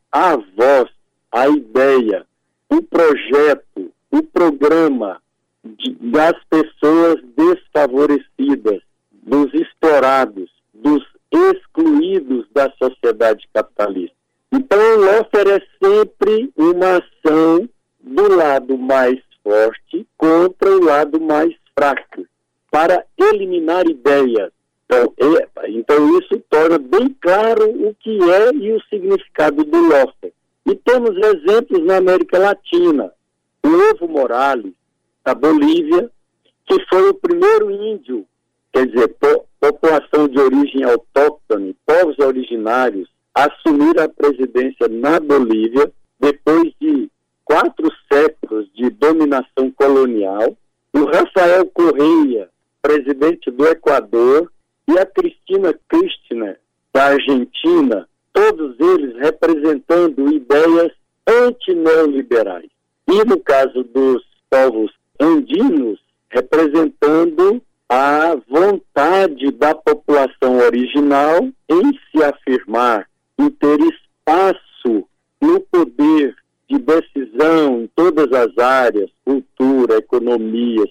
a 1.33 1.49
ideia, 1.49 2.25
o 2.69 2.81
projeto, 2.83 3.91
o 4.11 4.21
programa 4.21 5.19
de, 5.63 5.95
das 6.11 6.35
pessoas 6.49 7.15
desfavorecidas, 7.35 8.81
dos 9.11 9.51
explorados, 9.53 10.49
dos 10.73 11.03
excluídos 11.31 12.45
da 12.53 12.71
sociedade 12.81 13.47
capitalista. 13.53 14.15
Então, 14.51 14.79
o 14.79 14.97
Lofer 14.99 15.47
é 15.47 15.61
sempre 15.83 16.53
uma 16.55 16.97
ação 16.97 17.67
do 17.99 18.35
lado 18.35 18.77
mais 18.77 19.19
forte 19.43 20.07
contra 20.15 20.69
o 20.69 20.83
lado 20.83 21.19
mais 21.19 21.53
fraco, 21.77 22.25
para 22.69 23.03
eliminar 23.17 23.87
ideias. 23.87 24.51
Então, 24.85 25.13
é, 25.19 25.69
então 25.69 26.19
isso 26.19 26.39
torna 26.49 26.77
bem 26.77 27.09
claro 27.33 27.67
o 27.87 27.95
que 27.95 28.19
é 28.29 28.53
e 28.53 28.73
o 28.73 28.81
significado 28.83 29.63
do 29.63 29.77
Lofer. 29.77 30.31
E 30.67 30.75
temos 30.75 31.17
exemplos 31.17 31.83
na 31.83 31.97
América 31.97 32.37
Latina. 32.37 33.11
O 33.65 33.69
Evo 33.89 34.07
Morales, 34.07 34.73
da 35.25 35.33
Bolívia, 35.33 36.11
que 36.67 36.85
foi 36.87 37.09
o 37.09 37.13
primeiro 37.15 37.71
índio, 37.71 38.25
quer 38.71 38.85
dizer, 38.85 39.07
po 39.19 39.45
população 39.59 40.27
de 40.27 40.37
origem 40.37 40.83
autóctone, 40.83 41.75
povos 41.85 42.19
originários, 42.19 43.09
a 43.33 43.45
assumir 43.45 43.97
a 43.97 44.09
presidência 44.09 44.89
na 44.89 45.21
Bolívia, 45.21 45.89
depois 46.19 46.73
de 46.81 47.09
quatro 47.45 47.89
séculos 48.11 48.67
de 48.75 48.89
dominação 48.89 49.71
colonial. 49.71 50.55
O 50.93 51.05
Rafael 51.05 51.65
Correia, 51.67 52.49
presidente 52.81 53.49
do 53.49 53.65
Equador, 53.65 54.51
e 54.85 54.99
a 54.99 55.05
Cristina 55.05 55.73
Kirchner, 55.89 56.59
da 56.93 57.05
Argentina, 57.05 58.07
todos 58.31 58.79
eles 58.79 59.15
representando 59.17 60.31
ideias 60.31 60.91
antineoliberais. 61.27 62.69
E 63.07 63.25
no 63.25 63.39
caso 63.39 63.83
dos 63.83 64.23
povos 64.49 64.91
andinos, 65.19 65.99
representando 66.29 67.61
a 67.89 68.35
vontade 68.47 69.51
da 69.51 69.73
população 69.73 70.57
original 70.57 71.49
em 71.69 71.99
se 72.11 72.23
afirmar, 72.23 73.07
em 73.39 73.49
ter 73.49 73.79
espaço 73.81 75.07
no 75.41 75.59
poder 75.61 76.35
de 76.69 76.77
decisão 76.79 77.81
em 77.81 77.89
todas 77.95 78.31
as 78.31 78.57
áreas, 78.57 79.09
cultura, 79.25 79.97
economia, 79.97 80.85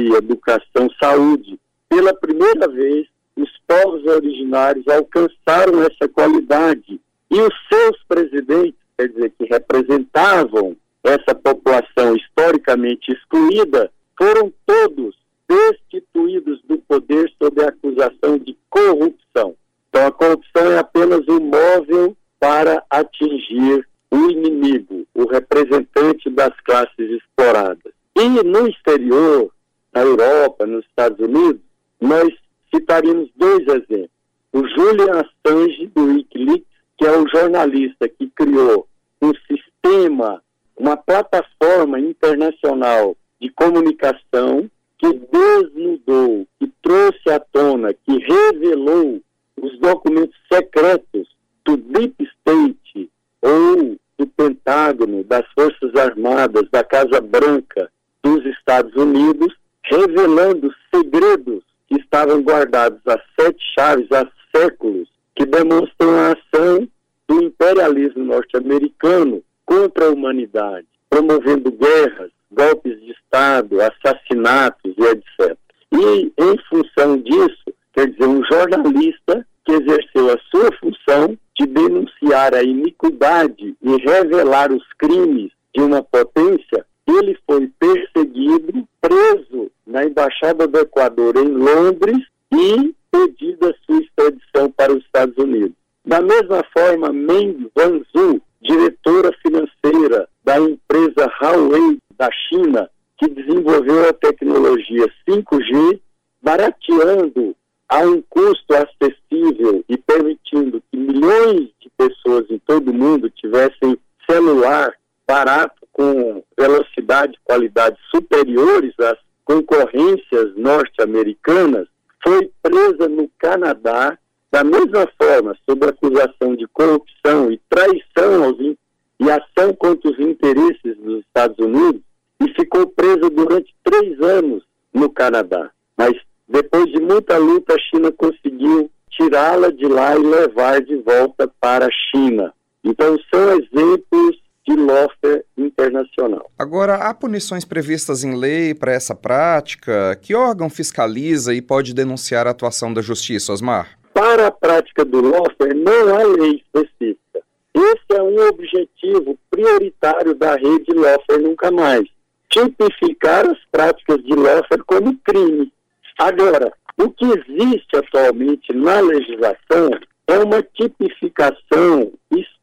sociologia, 0.00 0.18
educação, 0.18 0.88
saúde. 1.02 1.58
Pela 1.88 2.14
primeira 2.14 2.68
vez, 2.68 3.06
os 3.36 3.50
povos 3.66 4.04
originários 4.06 4.86
alcançaram 4.88 5.82
essa 5.82 6.08
qualidade 6.08 7.00
e 7.30 7.40
os 7.40 7.54
seus 7.68 8.02
presidentes, 8.08 8.78
quer 8.96 9.08
dizer, 9.08 9.32
que 9.38 9.44
representavam 9.46 10.76
essa 11.02 11.34
população 11.34 12.16
historicamente 12.16 13.12
excluída, 13.12 13.90
foram 14.18 14.52
todos 14.66 15.16
destituídos 15.48 16.60
do 16.64 16.78
poder 16.78 17.32
sob 17.42 17.62
a 17.62 17.68
acusação 17.68 18.38
de 18.38 18.56
corrupção. 18.68 19.54
Então, 19.88 20.06
a 20.06 20.12
corrupção 20.12 20.70
é 20.70 20.78
apenas 20.78 21.26
um 21.28 21.40
móvel 21.40 22.16
para 22.38 22.84
atingir 22.90 23.86
o 24.10 24.30
inimigo, 24.30 25.06
o 25.14 25.26
representante 25.26 26.28
das 26.30 26.54
classes 26.60 27.10
exploradas. 27.10 27.92
E 28.16 28.28
no 28.28 28.68
exterior, 28.68 29.50
na 29.92 30.02
Europa, 30.02 30.66
nos 30.66 30.84
Estados 30.86 31.18
Unidos, 31.18 31.60
nós 32.00 32.28
citaríamos 32.72 33.30
dois 33.36 33.66
exemplos. 33.66 34.10
O 34.52 34.66
Julian 34.66 35.22
Assange, 35.22 35.86
do 35.88 36.04
Wikileaks, 36.04 36.66
que 36.98 37.06
é 37.06 37.16
o 37.16 37.28
jornalista 37.28 38.08
que 38.08 38.28
criou 38.28 38.86
um 39.22 39.32
sistema, 39.46 40.42
uma 40.76 40.96
plataforma 40.96 42.00
internacional 42.00 43.16
de 43.40 43.50
comunicação 43.50 44.70
que 44.98 45.12
desnudou, 45.12 46.46
que 46.58 46.70
trouxe 46.82 47.30
à 47.30 47.40
tona, 47.40 47.94
que 47.94 48.18
revelou 48.18 49.20
os 49.56 49.78
documentos 49.78 50.36
secretos 50.52 51.28
do 51.64 51.76
Deep 51.76 52.22
State 52.22 53.10
ou 53.40 53.96
do 54.18 54.26
Pentágono, 54.26 55.24
das 55.24 55.46
Forças 55.54 55.94
Armadas, 55.94 56.68
da 56.70 56.84
Casa 56.84 57.20
Branca 57.20 57.90
dos 58.22 58.44
Estados 58.44 58.94
Unidos, 58.94 59.54
revelando 59.90 60.72
segredos 60.94 61.62
que 61.88 62.00
estavam 62.00 62.40
guardados 62.42 63.00
a 63.06 63.20
sete 63.38 63.62
chaves 63.76 64.06
há 64.12 64.26
séculos, 64.54 65.08
que 65.34 65.44
demonstram 65.44 66.10
a 66.10 66.32
ação 66.32 66.88
do 67.26 67.42
imperialismo 67.42 68.24
norte-americano 68.24 69.42
contra 69.64 70.06
a 70.06 70.10
humanidade, 70.10 70.86
promovendo 71.08 71.70
guerras, 71.72 72.30
golpes 72.50 73.00
de 73.00 73.12
Estado, 73.12 73.78
assassinatos 73.80 74.94
e 74.96 75.02
etc. 75.02 75.56
E, 75.92 76.32
em 76.38 76.58
função 76.68 77.16
disso, 77.18 77.72
quer 77.92 78.08
dizer, 78.08 78.26
um 78.26 78.44
jornalista 78.44 79.46
que 79.64 79.72
exerceu 79.72 80.30
a 80.30 80.38
sua 80.50 80.70
função 80.78 81.36
de 81.58 81.66
denunciar 81.66 82.54
a 82.54 82.62
iniquidade 82.62 83.76
e 83.82 83.96
revelar 84.04 84.72
os 84.72 84.84
crimes 84.98 85.52
de 85.74 85.82
uma 85.82 86.02
potência, 86.02 86.84
ele 87.08 87.36
foi 87.46 87.70
perseguido, 87.78 88.88
preso 89.00 89.70
na 90.00 90.04
Embaixada 90.06 90.66
do 90.66 90.78
Equador 90.78 91.36
em 91.36 91.48
Londres 91.48 92.18
e 92.52 92.94
pedida 93.10 93.74
sua 93.84 94.00
extradição 94.00 94.70
para 94.70 94.92
os 94.92 95.04
Estados 95.04 95.36
Unidos. 95.36 95.76
Da 96.04 96.22
mesma 96.22 96.64
forma, 96.72 97.12
Meng 97.12 97.70
Wanzhou, 97.76 98.40
diretora 98.62 99.30
financeira 99.42 100.28
da 100.42 100.58
empresa 100.58 101.30
Huawei 101.40 101.98
da 102.16 102.30
China, 102.48 102.88
que 103.18 103.28
desenvolveu 103.28 104.08
a 104.08 104.12
tecnologia 104.14 105.06
5G, 105.28 106.00
barateando 106.42 107.54
a 107.88 107.98
um 107.98 108.22
custo 108.30 108.72
acessível 108.74 109.84
e 109.88 109.98
permitindo 109.98 110.82
que 110.90 110.96
milhões 110.96 111.68
de 111.80 111.90
pessoas 111.98 112.46
em 112.48 112.58
todo 112.60 112.90
o 112.90 112.94
mundo 112.94 113.28
tivessem 113.30 113.98
celular 114.28 114.94
barato 115.26 115.86
com 115.92 116.42
velocidade 116.58 117.34
e 117.34 117.44
qualidade 117.44 117.98
superiores 118.10 118.94
às 118.98 119.18
concorrências 119.50 120.54
norte-americanas, 120.56 121.88
foi 122.22 122.52
presa 122.62 123.08
no 123.08 123.28
Canadá 123.36 124.16
da 124.52 124.62
mesma 124.62 125.08
forma, 125.20 125.56
sob 125.68 125.86
acusação 125.86 126.54
de 126.54 126.68
corrupção 126.68 127.50
e 127.50 127.60
traição 127.68 128.44
aos, 128.44 128.58
e 128.60 129.30
ação 129.30 129.74
contra 129.74 130.08
os 130.08 130.18
interesses 130.20 130.96
dos 130.98 131.20
Estados 131.20 131.58
Unidos, 131.58 132.00
e 132.40 132.48
ficou 132.54 132.86
presa 132.86 133.28
durante 133.28 133.74
três 133.82 134.20
anos 134.20 134.62
no 134.94 135.10
Canadá. 135.10 135.70
Mas 135.96 136.14
depois 136.48 136.86
de 136.86 137.00
muita 137.00 137.36
luta, 137.36 137.74
a 137.74 137.78
China 137.78 138.12
conseguiu 138.12 138.88
tirá-la 139.10 139.70
de 139.70 139.86
lá 139.86 140.16
e 140.16 140.22
levar 140.22 140.80
de 140.80 140.94
volta 140.96 141.50
para 141.60 141.86
a 141.86 141.90
China. 142.10 142.52
Então, 142.84 143.18
são 143.32 143.52
exemplos 143.52 144.36
de 144.74 144.76
lawfare 144.76 145.44
internacional. 145.56 146.50
Agora, 146.58 146.94
há 146.96 147.14
punições 147.14 147.64
previstas 147.64 148.22
em 148.22 148.36
lei 148.36 148.74
para 148.74 148.92
essa 148.92 149.14
prática? 149.14 150.16
Que 150.22 150.34
órgão 150.34 150.70
fiscaliza 150.70 151.52
e 151.52 151.60
pode 151.60 151.92
denunciar 151.92 152.46
a 152.46 152.50
atuação 152.50 152.92
da 152.92 153.02
justiça, 153.02 153.52
Osmar? 153.52 153.98
Para 154.14 154.46
a 154.46 154.50
prática 154.50 155.04
do 155.04 155.20
lawfare, 155.20 155.74
não 155.74 156.14
há 156.14 156.22
lei 156.24 156.62
específica. 156.62 157.40
Esse 157.74 158.18
é 158.18 158.22
um 158.22 158.48
objetivo 158.48 159.38
prioritário 159.50 160.34
da 160.34 160.54
rede 160.54 160.92
Lawfare 160.92 161.42
Nunca 161.42 161.70
Mais. 161.70 162.04
Tipificar 162.48 163.48
as 163.48 163.58
práticas 163.70 164.18
de 164.24 164.34
lawfare 164.34 164.82
como 164.84 165.16
crime 165.24 165.72
Agora, 166.20 166.70
o 166.98 167.10
que 167.10 167.24
existe 167.24 167.96
atualmente 167.96 168.74
na 168.74 169.00
legislação 169.00 169.90
é 170.26 170.38
uma 170.38 170.62
tipificação 170.62 172.12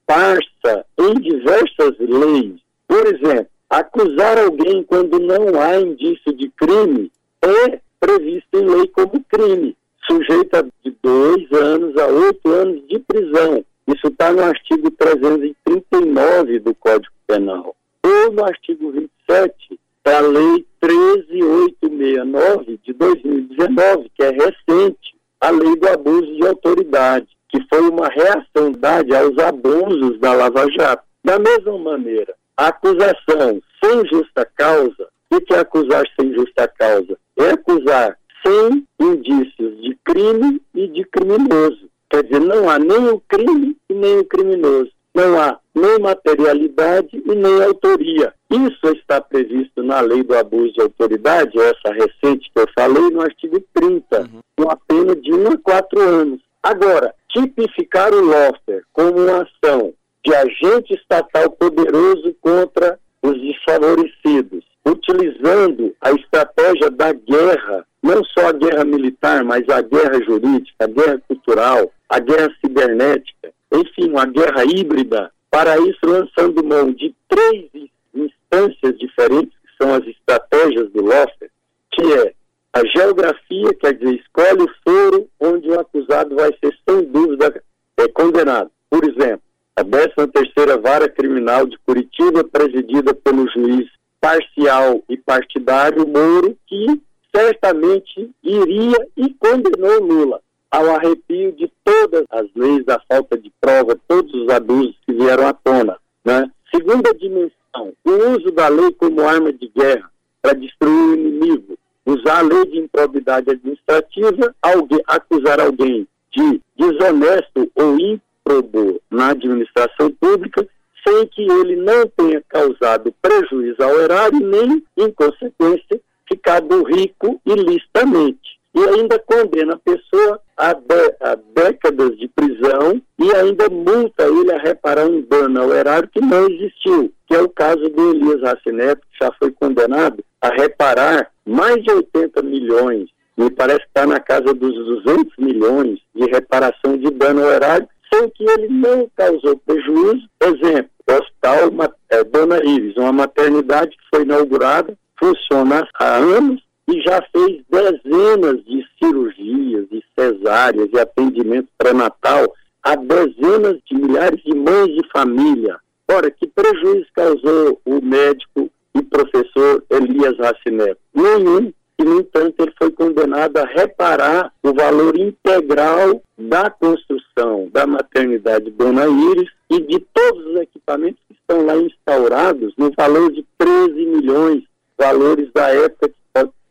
esparsa 0.08 0.86
em 0.98 1.14
diversas 1.16 1.98
leis. 2.00 2.56
Por 2.88 3.06
exemplo, 3.08 3.50
acusar 3.70 4.40
alguém 4.40 4.82
quando 4.84 5.20
não 5.20 5.62
há 5.62 5.78
indício 5.80 6.34
de 6.34 6.50
crime 6.52 7.12
é 7.42 7.82
previsto 8.00 8.48
em 8.54 8.66
lei 8.66 8.88
como 8.88 9.22
crime. 9.26 9.76
sujeita 10.10 10.66
de 10.86 10.96
dois 11.04 11.52
anos 11.52 11.98
a 11.98 12.08
oito 12.08 12.50
anos 12.50 12.82
de 12.88 12.98
prisão. 13.00 13.66
Isso 13.88 14.08
está 14.08 14.32
no 14.32 14.42
artigo 14.42 14.90
339 14.92 16.60
do 16.60 16.74
Código 16.76 17.14
Penal. 17.28 17.76
Ou 18.04 18.32
no 18.32 18.46
artigo 18.46 18.90
27 18.92 19.78
da 20.06 20.22
Lei 20.22 20.66
13869 20.80 22.80
de 22.86 22.94
2019, 22.94 24.10
que 24.16 24.24
é 24.24 24.30
recente, 24.30 25.18
a 25.42 25.50
Lei 25.50 25.76
do 25.76 25.90
Abuso 25.90 26.34
de 26.38 26.48
Autoridade, 26.48 27.28
que 27.50 27.60
foi 27.70 27.90
uma 27.90 28.08
reação 28.08 28.72
dada 28.72 29.20
aos 29.20 29.38
abusos 29.38 30.20
da 30.20 30.34
Lava 30.34 30.68
Jato. 30.72 31.04
Da 31.24 31.40
mesma 31.40 31.78
maneira, 31.78 32.34
a 32.56 32.68
acusação 32.68 33.62
sem 33.84 34.08
justa 34.08 34.50
causa, 34.56 35.08
o 35.30 35.42
que 35.42 35.54
é 35.54 35.60
acusar 35.60 36.06
sem 36.20 36.34
justa 36.34 36.68
causa? 36.68 37.18
É 37.38 37.52
acusar 37.52 38.18
sem 38.46 38.86
indícios 39.00 39.82
de 39.82 39.98
crime 40.04 40.62
e 40.74 40.88
de 40.88 41.04
criminoso. 41.06 41.90
Quer 42.10 42.24
dizer, 42.24 42.40
não 42.40 42.70
há 42.70 42.80
nem 42.80 43.10
o 43.10 43.22
crime 43.28 43.76
e 43.90 43.94
nem 43.94 44.20
o 44.20 44.26
criminoso. 44.26 44.92
Não 45.14 45.40
há 45.40 45.60
nem 45.76 46.00
materialidade 46.00 47.10
e 47.14 47.36
nem 47.36 47.64
autoria. 47.64 48.34
Isso 48.50 48.96
está 48.96 49.20
previsto 49.20 49.84
na 49.84 50.00
lei 50.00 50.24
do 50.24 50.38
abuso 50.38 50.74
de 50.74 50.82
autoridade, 50.82 51.60
essa 51.60 51.94
recente 51.94 52.50
que 52.54 52.62
eu 52.62 52.68
falei, 52.78 53.10
no 53.10 53.22
artigo 53.22 53.62
30, 53.74 54.20
uhum. 54.20 54.40
com 54.56 54.72
a 54.72 54.76
pena 54.76 55.16
de 55.16 55.34
1 55.34 55.48
a 55.48 55.58
4 55.58 56.02
anos. 56.02 56.42
Agora, 56.64 57.14
tipificar 57.30 58.14
o 58.14 58.26
lawfare 58.26 58.84
como 58.94 59.22
uma 59.22 59.44
ação 59.44 59.94
de 60.26 60.36
agente 60.36 60.94
estatal 60.94 61.50
poderoso 61.52 62.36
contra 62.42 63.00
os 63.22 63.40
desfavorecidos, 63.42 64.64
utilizando 64.86 65.96
a 66.02 66.12
estratégia 66.12 66.90
da 66.92 67.14
guerra, 67.14 67.86
não 68.02 68.24
só 68.24 68.48
a 68.48 68.52
guerra 68.52 68.84
militar, 68.84 69.44
mas 69.44 69.68
a 69.70 69.82
guerra 69.82 70.22
jurídica, 70.24 70.86
a 70.86 70.88
guerra 70.88 71.22
cultural, 71.28 71.92
a 72.10 72.20
guerra 72.20 72.50
cibernética, 72.60 73.52
enfim, 73.74 74.10
uma 74.10 74.26
guerra 74.26 74.64
híbrida, 74.66 75.32
para 75.50 75.78
isso 75.80 76.00
lançando 76.04 76.64
mão 76.64 76.92
de 76.92 77.14
três 77.28 77.70
instâncias 78.14 78.98
diferentes, 78.98 79.54
que 79.62 79.84
são 79.84 79.94
as 79.94 80.06
estratégias 80.08 80.90
do 80.92 81.04
Loffer, 81.04 81.50
que 81.92 82.14
é 82.14 82.34
a 82.78 82.86
geografia, 82.86 83.74
quer 83.80 83.94
dizer, 83.94 84.20
escolhe 84.20 84.62
o 84.62 84.70
foro 84.84 85.28
onde 85.40 85.68
o 85.68 85.80
acusado 85.80 86.36
vai 86.36 86.52
ser, 86.64 86.78
sem 86.88 87.06
dúvida, 87.06 87.64
é, 87.98 88.08
condenado. 88.10 88.70
Por 88.88 89.04
exemplo, 89.04 89.42
a 89.76 89.84
13ª 89.84 90.80
Vara 90.80 91.10
Criminal 91.10 91.66
de 91.66 91.76
Curitiba, 91.80 92.44
presidida 92.44 93.16
pelo 93.16 93.50
juiz 93.50 93.90
parcial 94.22 95.02
e 95.10 95.18
partidário 95.18 96.08
Moro, 96.08 96.56
que 96.68 97.02
certamente 97.36 98.30
iria 98.44 99.08
e 99.16 99.34
condenou 99.34 100.00
Lula 100.00 100.40
ao 100.70 100.96
arrepio 100.96 101.54
de 101.54 101.72
todas 101.84 102.26
as 102.30 102.46
leis 102.56 102.86
da 102.86 103.02
falta 103.08 103.38
de 103.38 103.52
prova, 103.60 103.98
todos 104.08 104.32
os 104.34 104.50
abusos 104.50 104.96
que 105.04 105.14
vieram 105.14 105.48
à 105.48 105.54
tona. 105.54 105.98
Né? 106.24 106.52
Segunda 106.72 107.12
dimensão, 107.16 107.94
o 108.06 108.12
uso 108.36 108.52
da 108.52 108.68
lei 108.68 108.92
como 108.94 109.28
arma 109.28 109.52
de 109.52 109.68
guerra 109.68 110.12
para 110.42 110.54
destruir 110.54 110.92
o 110.92 111.14
inimigo, 111.16 111.78
usar 112.08 112.40
a 112.40 112.42
lei 112.42 112.66
de 112.66 112.80
improbidade 112.80 113.52
administrativa, 113.52 114.56
alguém, 114.62 115.02
acusar 115.06 115.60
alguém 115.60 116.08
de 116.32 116.62
desonesto 116.78 117.70
ou 117.76 118.00
ímprobo 118.00 119.02
na 119.12 119.32
administração 119.32 120.10
pública, 120.20 120.66
sem 121.06 121.28
que 121.28 121.42
ele 121.42 121.76
não 121.76 122.08
tenha 122.16 122.42
causado 122.48 123.14
prejuízo 123.22 123.84
ao 123.84 124.00
erário, 124.00 124.40
nem, 124.40 124.84
em 124.98 125.12
consequência, 125.12 126.00
ficado 126.30 126.84
rico 126.84 127.42
ilicitamente. 127.46 128.58
E 128.74 128.80
ainda 128.80 129.18
condena 129.20 129.74
a 129.74 129.78
pessoa 129.78 130.40
a, 130.56 130.70
a, 130.70 131.36
décadas 131.56 132.18
de 132.18 132.28
prisão 132.28 133.02
e 133.20 133.36
ainda 133.36 133.70
multa 133.70 134.24
ele 134.24 134.52
a 134.52 134.60
reparar 134.60 135.08
um 135.08 135.22
dano 135.22 135.62
ao 135.62 135.74
erário 135.74 136.08
que 136.10 136.22
não 136.22 136.48
existiu, 136.48 137.12
que 137.26 137.36
é 137.36 137.42
o 137.42 137.50
caso 137.50 137.90
do 137.90 138.12
Elias 138.12 138.42
Racineto, 138.42 139.02
que 139.12 139.26
já 139.26 139.32
foi 139.40 139.52
condenado 139.52 140.24
a 140.42 140.50
reparar 140.50 141.32
mais 141.46 141.82
de 141.84 141.92
80 141.92 142.42
milhões, 142.44 143.10
me 143.38 143.50
parece 143.52 143.82
que 143.82 143.88
está 143.88 144.06
na 144.06 144.20
casa 144.20 144.54
dos 144.54 144.74
200 145.06 145.38
milhões 145.38 146.00
de 146.16 146.26
reparação 146.26 146.98
de 146.98 147.10
dano 147.12 147.44
ao 147.44 147.52
erário, 147.52 147.88
sem 148.12 148.30
que 148.30 148.44
ele 148.44 148.70
não 148.70 149.10
causou 149.16 149.58
prejuízo. 149.58 150.28
Exemplo, 150.42 150.90
o 151.10 151.14
Hospital 151.14 151.94
é, 152.10 152.24
Dona 152.24 152.64
Iris, 152.64 152.96
uma 152.98 153.14
maternidade 153.14 153.92
que 153.92 154.04
foi 154.14 154.24
inaugurada, 154.24 154.98
funciona 155.20 155.88
há 156.00 156.16
anos, 156.16 156.62
e 156.90 157.02
já 157.02 157.22
fez 157.34 157.62
dezenas 157.70 158.64
de 158.64 158.86
cirurgias 158.98 159.88
e 159.92 160.02
cesáreas 160.18 160.90
e 160.94 161.00
atendimento 161.00 161.68
pré-natal 161.78 162.54
a 162.82 162.96
dezenas 162.96 163.78
de 163.86 163.96
milhares 163.96 164.42
de 164.44 164.56
mães 164.56 164.88
de 164.96 165.02
família. 165.12 165.78
Ora, 166.10 166.32
que 166.32 166.48
prejuízo 166.48 167.06
causou 167.14 167.82
o 167.86 168.02
médico 168.02 168.72
e 168.98 169.04
professor 169.04 169.84
Elias 169.90 170.38
Racineto? 170.38 171.00
Nenhum. 171.14 171.72
E, 172.00 172.04
no 172.04 172.20
entanto, 172.20 172.62
ele 172.62 172.74
foi 172.78 172.92
condenado 172.92 173.58
a 173.58 173.66
reparar 173.66 174.54
o 174.62 174.72
valor 174.72 175.18
integral 175.18 176.22
da 176.38 176.70
construção 176.70 177.68
da 177.72 177.88
maternidade 177.88 178.70
Dona 178.70 179.08
Iris 179.08 179.50
e 179.70 179.82
de 179.82 180.00
todos 180.14 180.46
os 180.46 180.62
equipamentos 180.62 181.20
que 181.28 181.34
estão 181.34 181.66
lá 181.66 181.76
instaurados 181.76 182.72
no 182.78 182.92
valor 182.96 183.32
de 183.32 183.44
13 183.58 183.94
milhões, 183.94 184.64
valores 184.96 185.52
da 185.54 185.70
época 185.70 186.14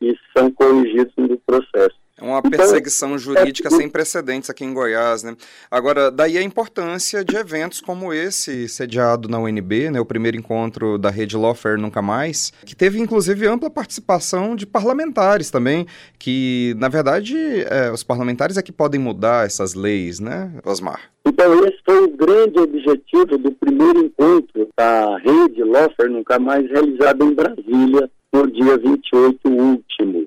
e 0.01 0.15
são 0.37 0.51
corrigidos 0.51 1.13
no 1.17 1.39
processo. 1.39 1.97
É 2.19 2.25
uma 2.25 2.41
perseguição 2.41 3.19
jurídica 3.19 3.69
sem 3.69 3.91
precedentes 3.91 4.49
aqui 4.49 4.65
em 4.65 4.73
Goiás, 4.73 5.23
né? 5.23 5.37
Agora, 5.71 6.11
daí 6.11 6.39
a 6.39 6.43
importância 6.43 7.23
de 7.23 7.37
eventos 7.37 7.83
como 7.83 8.11
esse, 8.11 8.67
sediado 8.69 9.29
na 9.29 9.39
UNB, 9.39 9.91
né, 9.91 10.01
o 10.01 10.07
primeiro 10.07 10.35
encontro 10.35 10.97
da 10.97 11.11
rede 11.11 11.37
Lawfare 11.37 11.79
Nunca 11.79 12.01
Mais, 12.01 12.55
que 12.65 12.75
teve 12.75 12.99
inclusive 12.99 13.47
ampla 13.47 13.69
participação 13.69 14.57
de 14.57 14.67
parlamentares 14.67 15.51
também, 15.51 15.87
que, 16.19 16.75
na 16.79 16.89
verdade, 16.89 17.37
é, 17.69 17.93
os 17.93 18.03
parlamentares 18.03 18.57
é 18.57 18.63
que 18.63 18.73
podem 18.73 18.99
mudar 18.99 19.45
essas 19.45 19.75
leis, 19.75 20.19
né, 20.19 20.51
Osmar? 20.65 21.01
Então, 21.27 21.67
esse 21.67 21.79
foi 21.85 22.03
o 22.03 22.17
grande 22.17 22.59
objetivo 22.59 23.37
do 23.37 23.53
primeiro 23.53 23.99
encontro 23.99 24.67
da 24.75 25.19
rede 25.19 25.63
Lawfare 25.63 26.09
Nunca 26.09 26.39
Mais, 26.39 26.67
realizado 26.71 27.25
em 27.25 27.35
Brasília, 27.35 28.11
no 28.33 28.51
dia 28.51 28.79
28 28.79 29.49
último. 29.51 30.27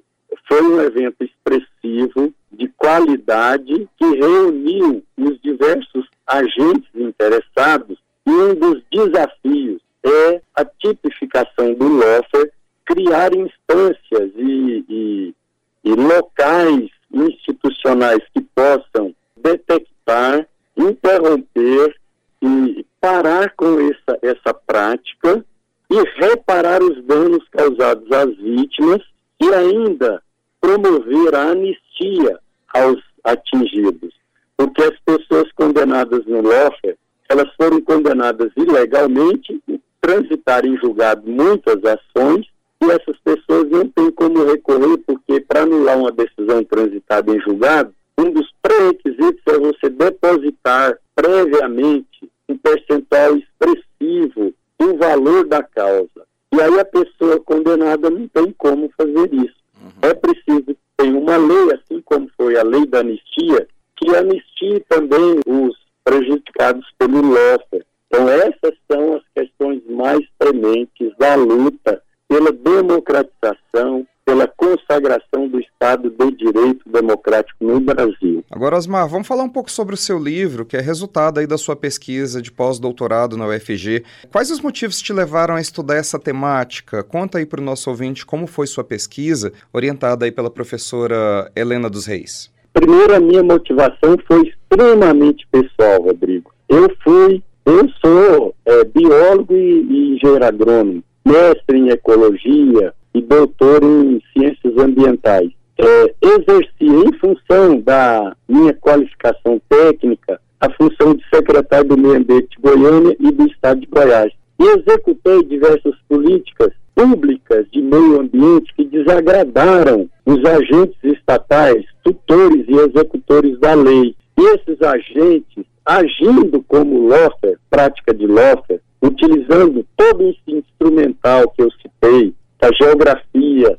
Foi 0.49 0.63
um 0.63 0.81
evento 0.81 1.23
expressivo, 1.23 2.33
de 2.51 2.67
qualidade, 2.69 3.88
que 3.97 4.05
reuniu 4.15 5.03
os 5.15 5.39
diversos 5.41 6.07
agentes 6.25 6.89
interessados. 6.95 7.99
E 8.25 8.31
um 8.31 8.55
dos 8.55 8.81
desafios 8.91 9.79
é 10.03 10.41
a 10.55 10.65
tipificação 10.65 11.75
do 11.75 11.88
LOFER, 11.88 12.51
criar 12.83 13.31
instâncias 13.35 14.31
e, 14.35 14.85
e, 14.89 15.35
e 15.83 15.91
locais 15.93 16.89
institucionais 17.13 18.23
que 18.33 18.41
possam 18.41 19.13
detectar, 19.38 20.47
interromper 20.75 21.95
e 22.41 22.83
parar 22.99 23.53
com 23.55 23.79
essa, 23.81 24.19
essa 24.23 24.53
prática 24.53 25.45
e 25.91 26.03
reparar 26.19 26.81
os 26.81 27.03
danos 27.05 27.47
causados 27.49 28.12
às 28.12 28.35
vítimas 28.35 29.01
e 29.39 29.53
ainda 29.53 30.21
promover 30.69 31.34
a 31.34 31.51
anistia 31.51 32.39
aos 32.73 33.01
atingidos. 33.23 34.13
Porque 34.55 34.84
as 34.84 34.99
pessoas 34.99 35.51
condenadas 35.53 36.25
no 36.25 36.41
LOFER, 36.41 36.95
elas 37.27 37.49
foram 37.55 37.82
condenadas 37.82 38.51
ilegalmente, 38.55 39.60
transitaram 39.99 40.69
em 40.69 40.77
julgado 40.77 41.29
muitas 41.29 41.77
ações, 41.84 42.45
e 42.82 42.86
essas 42.91 43.17
pessoas 43.23 43.69
não 43.69 43.88
têm 43.89 44.12
como 44.12 44.45
recorrer, 44.45 44.97
porque 44.99 45.41
para 45.41 45.63
anular 45.63 45.97
uma 45.97 46.12
decisão 46.12 46.63
transitada 46.63 47.36
em 47.36 47.39
julgado, 47.41 47.93
um 48.17 48.32
dos 48.32 48.47
pré-requisitos 48.62 49.41
é 49.47 49.58
você 49.58 49.89
depositar 49.89 50.97
previamente 51.15 52.29
um 52.47 52.58
percentual 52.58 53.36
expressivo 53.38 54.53
o 54.82 54.97
valor 54.97 55.45
da 55.45 55.63
causa. 55.63 56.27
E 56.53 56.62
aí 56.62 56.79
a 56.79 56.86
pessoa 56.86 57.39
condenada 57.39 58.10
não 58.10 58.27
tem 58.27 58.53
como 58.58 58.89
fazer 58.97 59.34
isso. 59.34 59.59
Uhum. 59.82 59.92
É 60.02 60.13
preciso 60.13 60.76
ter 60.98 61.13
uma 61.13 61.38
lei, 61.38 61.74
assim 61.74 62.02
como 62.02 62.30
foi 62.36 62.58
a 62.58 62.63
lei 62.63 62.86
da 62.86 63.00
anistia, 63.00 63.68
que 63.96 64.15
anistie 64.15 64.84
também 64.88 65.39
os 65.46 65.78
prejudicados 66.04 66.86
pelo 66.98 67.22
LOFER. 67.22 67.86
Então 68.08 68.28
essas 68.28 68.74
são 68.92 69.15
as 69.15 69.24
questões 69.36 69.82
mais 69.88 70.26
prementes 70.38 71.12
da 71.18 71.36
luta 71.36 72.02
pela 72.28 72.52
democratização, 72.52 74.06
pela 74.30 74.48
consagração 74.48 75.48
do 75.48 75.60
Estado 75.60 76.12
de 76.12 76.32
Direito 76.38 76.88
Democrático 76.88 77.65
no 77.65 77.80
Brasil. 77.80 78.46
Agora, 78.52 78.78
Osmar, 78.78 79.08
vamos 79.10 79.28
falar 79.28 79.42
um 79.42 79.50
pouco 79.50 79.72
sobre 79.72 79.96
o 79.96 79.98
seu 79.98 80.20
livro, 80.20 80.68
que 80.68 80.78
é 80.78 80.80
resultado 80.80 81.39
aí 81.39 81.48
da 81.48 81.58
sua 81.58 81.76
pesquisa 81.76 82.39
de 82.39 82.52
pós-doutorado 82.52 83.36
na 83.36 83.48
UFG. 83.48 84.04
Quais 84.32 84.52
os 84.52 84.62
motivos 84.62 85.02
te 85.02 85.12
levaram 85.12 85.56
a 85.56 85.62
estudar 85.62 85.96
essa 85.96 86.20
temática? 86.20 87.04
Conta 87.04 87.39
aí 87.39 87.46
para 87.46 87.60
o 87.60 87.63
nosso 87.63 87.89
ouvinte 87.89 88.24
como 88.24 88.46
foi 88.46 88.68
sua 88.68 88.84
pesquisa, 88.84 89.52
orientada 89.74 90.26
aí 90.26 90.32
pela 90.32 90.52
professora 90.52 91.52
Helena 91.56 91.89
dos 91.89 92.06
Reis. 92.06 92.52
Primeiro, 92.72 93.15
a 93.15 93.20
minha 93.20 93.42
motivação 93.42 94.15
foi 94.28 94.44
extremamente 94.48 95.48
pessoal, 95.52 96.04
Rodrigo. 96.04 96.54
Eu 96.70 96.88
fui, 97.04 97.42
eu 97.65 97.89
sou 98.06 98.54
é, 98.63 98.84
biólogo 98.84 99.56
e, 99.56 99.82
e 99.89 100.15
engenheiro 100.15 100.46
agrônomo, 100.46 101.04
mestre 101.26 101.80
em 101.80 101.89
ecologia 101.89 102.94
e 103.19 103.21
doutor 103.21 103.84
em 103.84 104.21
ciências 104.34 104.77
ambientais. 104.77 105.49
É, 105.77 106.13
exerci, 106.21 106.86
em 106.86 107.13
função 107.19 107.79
da 107.79 108.36
minha 108.47 108.73
qualificação 108.73 109.62
técnica, 109.69 110.39
a 110.60 110.69
função 110.71 111.13
de 111.15 111.23
secretário 111.34 111.89
do 111.89 111.97
Meio 111.97 112.17
Ambiente 112.17 112.49
de 112.49 112.62
Goiânia 112.62 113.15
e 113.19 113.32
do 113.32 113.45
Estado 113.47 113.79
de 113.79 113.88
Goiás. 113.88 114.34
E 114.60 114.63
executei 114.63 115.41
diversas 115.43 115.95
políticas 116.10 116.73
públicas 116.93 117.65
de 117.71 117.82
meio 117.82 118.19
ambiente 118.19 118.73
que 118.75 118.84
desagradaram 118.84 120.10
os 120.25 120.43
agentes 120.43 120.97
estatais, 121.01 121.86
tutores 122.03 122.65
e 122.67 122.73
executores 122.73 123.58
da 123.60 123.73
lei. 123.73 124.13
E 124.38 124.41
esses 124.41 124.82
agentes, 124.82 125.63
agindo 125.86 126.62
como 126.67 127.08
lofer, 127.08 127.58
prática 127.69 128.13
de 128.13 128.27
lofer, 128.27 128.82
utilizando 129.01 129.86
todo 129.95 130.23
esse 130.23 130.58
instrumental 130.58 131.49
que 131.51 131.63
eu 131.63 131.71
citei, 131.71 132.34
da 132.60 132.69
geografia, 132.72 133.78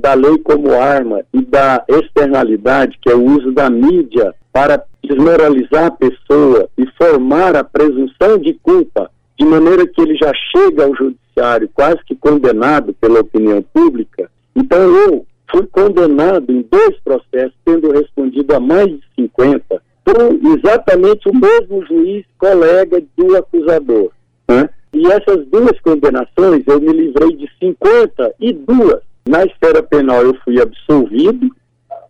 da 0.00 0.14
lei 0.14 0.38
como 0.38 0.72
arma 0.72 1.22
e 1.32 1.42
da 1.42 1.84
externalidade, 1.88 2.98
que 3.00 3.10
é 3.10 3.14
o 3.14 3.24
uso 3.24 3.52
da 3.52 3.68
mídia 3.68 4.34
para 4.52 4.82
desmoralizar 5.04 5.86
a 5.86 5.90
pessoa 5.90 6.68
e 6.78 6.86
formar 6.96 7.54
a 7.56 7.62
presunção 7.62 8.38
de 8.38 8.54
culpa, 8.54 9.10
de 9.38 9.44
maneira 9.44 9.86
que 9.86 10.00
ele 10.00 10.16
já 10.16 10.32
chega 10.52 10.84
ao 10.84 10.94
judiciário 10.96 11.68
quase 11.74 11.98
que 12.06 12.16
condenado 12.16 12.94
pela 12.94 13.20
opinião 13.20 13.62
pública. 13.62 14.30
Então 14.54 14.78
eu 14.78 15.26
fui 15.50 15.66
condenado 15.66 16.50
em 16.50 16.62
dois 16.70 16.98
processos, 17.04 17.54
tendo 17.64 17.92
respondido 17.92 18.54
a 18.54 18.60
mais 18.60 18.88
de 18.88 19.00
50, 19.14 19.82
por 20.04 20.16
exatamente 20.58 21.28
o 21.28 21.34
mesmo 21.34 21.84
juiz 21.86 22.24
colega 22.38 23.02
do 23.16 23.36
acusador. 23.36 24.10
Né? 24.48 24.68
E 24.92 25.06
essas 25.06 25.46
duas 25.46 25.78
condenações 25.80 26.62
eu 26.66 26.80
me 26.80 26.92
livrei 26.92 27.36
de 27.36 27.48
52. 27.58 29.00
Na 29.28 29.44
esfera 29.44 29.82
penal 29.82 30.22
eu 30.22 30.34
fui 30.44 30.60
absolvido, 30.60 31.50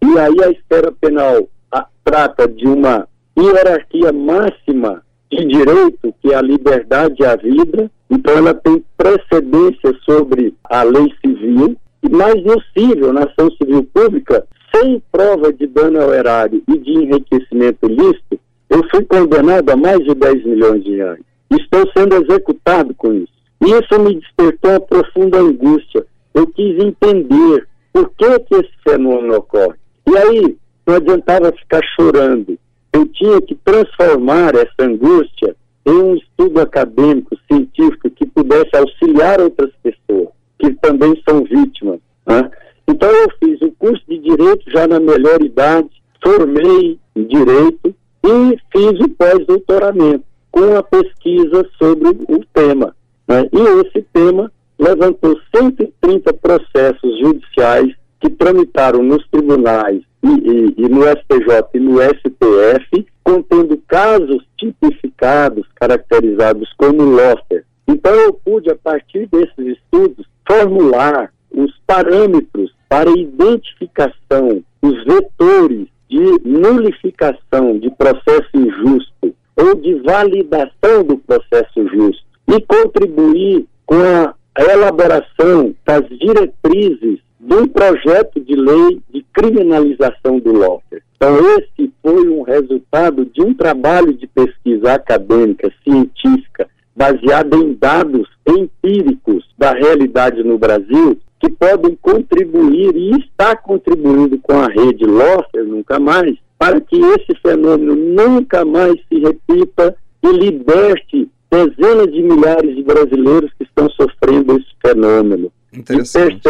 e 0.03 0.19
aí 0.19 0.45
a 0.45 0.51
esfera 0.51 0.93
penal 0.93 1.49
a, 1.73 1.87
trata 2.05 2.47
de 2.47 2.67
uma 2.67 3.09
hierarquia 3.39 4.13
máxima 4.13 5.03
de 5.31 5.45
direito, 5.47 6.15
que 6.21 6.33
é 6.33 6.37
a 6.37 6.43
liberdade 6.43 7.17
e 7.21 7.27
a 7.27 7.37
vida, 7.37 7.91
então 8.11 8.35
ela 8.35 8.55
tem 8.55 8.85
precedência 8.97 9.95
sobre 10.05 10.55
a 10.65 10.83
lei 10.83 11.13
civil, 11.25 11.77
mais 12.11 12.43
no 12.45 12.61
civil, 12.77 13.13
na 13.13 13.25
ação 13.25 13.51
civil 13.61 13.83
pública, 13.93 14.47
sem 14.75 15.03
prova 15.11 15.53
de 15.53 15.67
dano 15.67 16.01
ao 16.01 16.15
erário 16.15 16.63
e 16.69 16.79
de 16.79 16.93
enriquecimento 16.93 17.87
ilícito, 17.87 18.39
eu 18.69 18.83
fui 18.91 19.05
condenado 19.05 19.71
a 19.71 19.77
mais 19.77 19.99
de 20.05 20.15
10 20.15 20.45
milhões 20.45 20.85
de 20.85 20.97
reais. 20.97 21.21
Estou 21.61 21.91
sendo 21.97 22.15
executado 22.17 22.95
com 22.95 23.13
isso. 23.13 23.33
Isso 23.61 24.01
me 24.01 24.15
despertou 24.21 24.73
uma 24.73 24.81
profunda 24.81 25.39
angústia. 25.39 26.07
Eu 26.35 26.47
quis 26.49 26.79
entender 26.83 27.67
por 27.93 28.11
que, 28.11 28.39
que 28.41 28.55
esse 28.57 28.73
fenômeno 28.85 29.37
ocorre. 29.37 29.75
E 30.07 30.17
aí, 30.17 30.57
não 30.87 30.97
adiantava 30.97 31.53
ficar 31.53 31.83
chorando. 31.99 32.59
Eu 32.93 33.07
tinha 33.07 33.41
que 33.41 33.55
transformar 33.57 34.55
essa 34.55 34.83
angústia 34.83 35.57
em 35.87 35.93
um 35.93 36.15
estudo 36.15 36.61
acadêmico, 36.61 37.37
científico, 37.51 38.11
que 38.11 38.27
pudesse 38.27 38.77
auxiliar 38.77 39.41
outras 39.41 39.71
pessoas 39.83 40.29
que 40.59 40.73
também 40.75 41.15
são 41.29 41.45
vítimas. 41.45 42.01
Né? 42.27 42.51
Então 42.89 43.11
eu 43.11 43.29
fiz 43.39 43.61
o 43.63 43.73
curso 43.73 44.03
de 44.09 44.19
Direito 44.19 44.71
já 44.71 44.87
na 44.87 44.99
melhor 44.99 45.43
idade, 45.43 45.91
formei 46.23 46.99
em 47.15 47.25
Direito 47.25 47.95
e 48.25 48.59
fiz 48.73 49.01
o 49.01 49.09
pós-doutoramento 49.11 50.26
com 50.57 50.75
a 50.75 50.83
pesquisa 50.83 51.69
sobre 51.77 52.09
o 52.09 52.43
tema. 52.55 52.97
Né? 53.29 53.47
E 53.53 53.61
esse 53.87 54.01
tema 54.11 54.51
levantou 54.79 55.39
130 55.55 56.33
processos 56.33 57.19
judiciais 57.21 57.95
que 58.19 58.31
tramitaram 58.31 59.03
nos 59.03 59.23
tribunais 59.29 60.01
e, 60.23 60.29
e, 60.29 60.75
e, 60.79 60.89
no 60.89 61.03
STJ 61.03 61.75
e 61.75 61.79
no 61.79 62.01
STF, 62.01 63.07
contendo 63.23 63.77
casos 63.87 64.43
tipificados, 64.57 65.67
caracterizados 65.75 66.73
como 66.79 67.03
lofer. 67.03 67.67
Então 67.87 68.15
eu 68.15 68.33
pude, 68.33 68.71
a 68.71 68.77
partir 68.77 69.27
desses 69.27 69.77
estudos, 69.77 70.27
formular 70.49 71.31
os 71.51 71.71
parâmetros 71.87 72.75
para 72.89 73.11
identificação, 73.11 74.63
os 74.81 75.05
vetores 75.05 75.87
de 76.09 76.49
nulificação 76.49 77.79
de 77.79 77.91
processo 77.91 78.49
injusto 78.55 79.16
ou 79.57 79.75
de 79.75 79.95
validação 80.01 81.05
do 81.05 81.19
processo 81.19 81.89
justo 81.89 82.25
e 82.49 82.61
contribuir 82.61 83.67
com 83.85 83.97
a 83.97 84.35
elaboração 84.63 85.75
das 85.85 86.07
diretrizes 86.09 87.21
um 87.49 87.69
projeto 87.69 88.41
de 88.41 88.55
lei 88.55 89.01
de 89.13 89.25
criminalização 89.33 90.39
do 90.39 90.53
lawfare. 90.53 91.03
Então, 91.17 91.37
esse 91.57 91.93
foi 92.03 92.29
um 92.29 92.43
resultado 92.43 93.25
de 93.25 93.43
um 93.43 93.55
trabalho 93.55 94.13
de 94.13 94.27
pesquisa 94.27 94.95
acadêmica, 94.95 95.73
científica, 95.85 96.69
baseada 96.95 97.57
em 97.57 97.75
dados 97.75 98.29
empíricos 98.49 99.45
da 99.57 99.73
realidade 99.73 100.43
no 100.43 100.59
Brasil, 100.59 101.19
que 101.41 101.51
podem 101.51 101.97
contribuir 101.97 102.97
e 102.97 103.11
está 103.19 103.57
contribuindo 103.57 104.39
com 104.39 104.55
a 104.55 104.67
rede 104.67 105.05
Losser 105.05 105.65
Nunca 105.65 105.99
Mais, 105.99 106.37
para 106.59 106.81
que 106.81 106.97
esse 106.97 107.35
fenômeno 107.41 107.95
nunca 107.95 108.65
mais 108.65 108.95
se 109.09 109.19
repita 109.19 109.97
e 110.23 110.29
liberte 110.29 111.29
dezenas 111.51 112.13
de 112.13 112.23
milhares 112.23 112.75
de 112.75 112.83
brasileiros 112.83 113.53
que 113.59 113.65
estão 113.65 113.89
sofrendo 113.91 114.57
esse 114.57 114.71
fenômeno. 114.85 115.53
Interessante. 115.73 116.41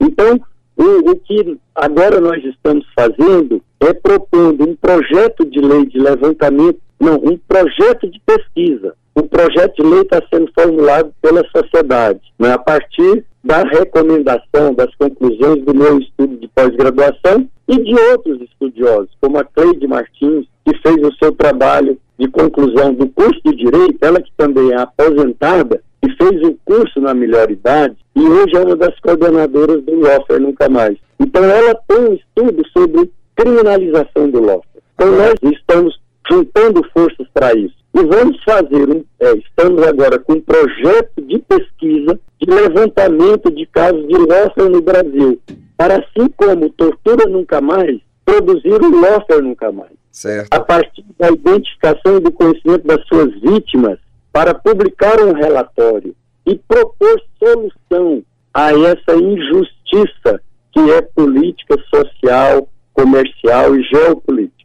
Então, 0.00 0.40
o, 0.76 1.10
o 1.10 1.16
que 1.16 1.58
agora 1.74 2.20
nós 2.20 2.42
estamos 2.44 2.86
fazendo 2.94 3.62
é 3.80 3.92
propondo 3.92 4.68
um 4.68 4.76
projeto 4.76 5.44
de 5.44 5.60
lei 5.60 5.86
de 5.86 5.98
levantamento, 5.98 6.78
não, 6.98 7.16
um 7.16 7.38
projeto 7.46 8.08
de 8.10 8.20
pesquisa 8.24 8.94
o 9.16 9.22
projeto 9.22 9.82
de 9.82 9.88
lei 9.88 10.02
está 10.02 10.22
sendo 10.30 10.50
formulado 10.52 11.10
pela 11.22 11.42
sociedade, 11.48 12.20
né, 12.38 12.52
a 12.52 12.58
partir 12.58 13.24
da 13.46 13.62
recomendação, 13.62 14.74
das 14.74 14.92
conclusões 14.96 15.64
do 15.64 15.72
meu 15.72 15.98
estudo 16.00 16.36
de 16.36 16.48
pós-graduação 16.48 17.48
e 17.68 17.76
de 17.78 17.94
outros 18.10 18.42
estudiosos, 18.42 19.10
como 19.20 19.38
a 19.38 19.44
Cleide 19.44 19.86
Martins, 19.86 20.46
que 20.64 20.76
fez 20.78 20.96
o 20.96 21.14
seu 21.16 21.30
trabalho 21.32 21.96
de 22.18 22.28
conclusão 22.28 22.92
do 22.92 23.08
curso 23.08 23.40
de 23.44 23.54
Direito, 23.54 23.98
ela 24.02 24.20
que 24.20 24.32
também 24.36 24.72
é 24.72 24.80
aposentada 24.80 25.80
e 26.02 26.10
fez 26.10 26.42
o 26.42 26.58
curso 26.64 27.00
na 27.00 27.14
melhor 27.14 27.50
idade 27.50 27.96
e 28.16 28.20
hoje 28.20 28.56
é 28.56 28.60
uma 28.60 28.74
das 28.74 28.98
coordenadoras 29.00 29.82
do 29.84 30.00
Lawfare 30.00 30.40
Nunca 30.40 30.68
Mais. 30.68 30.96
Então 31.20 31.44
ela 31.44 31.74
tem 31.86 31.98
um 31.98 32.14
estudo 32.14 32.62
sobre 32.72 33.10
criminalização 33.36 34.28
do 34.28 34.40
Lawfare. 34.40 34.82
Então 34.94 35.12
nós 35.12 35.34
estamos 35.52 36.00
juntando 36.28 36.82
forças 36.92 37.26
para 37.32 37.54
isso. 37.54 37.76
E 37.94 38.02
vamos 38.04 38.42
fazer, 38.44 38.90
um, 38.90 39.04
é, 39.20 39.32
estamos 39.36 39.82
agora 39.82 40.18
com 40.18 40.34
um 40.34 40.40
projeto 40.40 41.22
de 41.22 41.38
pesquisa 41.38 42.18
de 42.40 42.50
levantamento 42.50 43.50
de 43.50 43.66
casos 43.66 44.06
de 44.06 44.14
lawfare 44.14 44.68
no 44.68 44.80
Brasil, 44.80 45.40
para 45.76 45.96
assim 45.96 46.28
como 46.36 46.70
Tortura 46.70 47.28
Nunca 47.28 47.60
Mais, 47.60 48.00
produzir 48.24 48.82
o 48.82 49.00
lawfare 49.00 49.42
Nunca 49.42 49.72
Mais. 49.72 49.92
Certo. 50.10 50.52
A 50.52 50.60
partir 50.60 51.04
da 51.18 51.28
identificação 51.28 52.16
e 52.16 52.20
do 52.20 52.32
conhecimento 52.32 52.86
das 52.86 53.06
suas 53.06 53.32
vítimas, 53.40 53.98
para 54.32 54.54
publicar 54.54 55.20
um 55.20 55.32
relatório 55.32 56.14
e 56.46 56.56
propor 56.56 57.20
solução 57.38 58.22
a 58.52 58.70
essa 58.72 59.14
injustiça 59.14 60.40
que 60.72 60.90
é 60.92 61.02
política, 61.02 61.76
social, 61.94 62.68
comercial 62.92 63.76
e 63.76 63.82
geopolítica. 63.82 64.56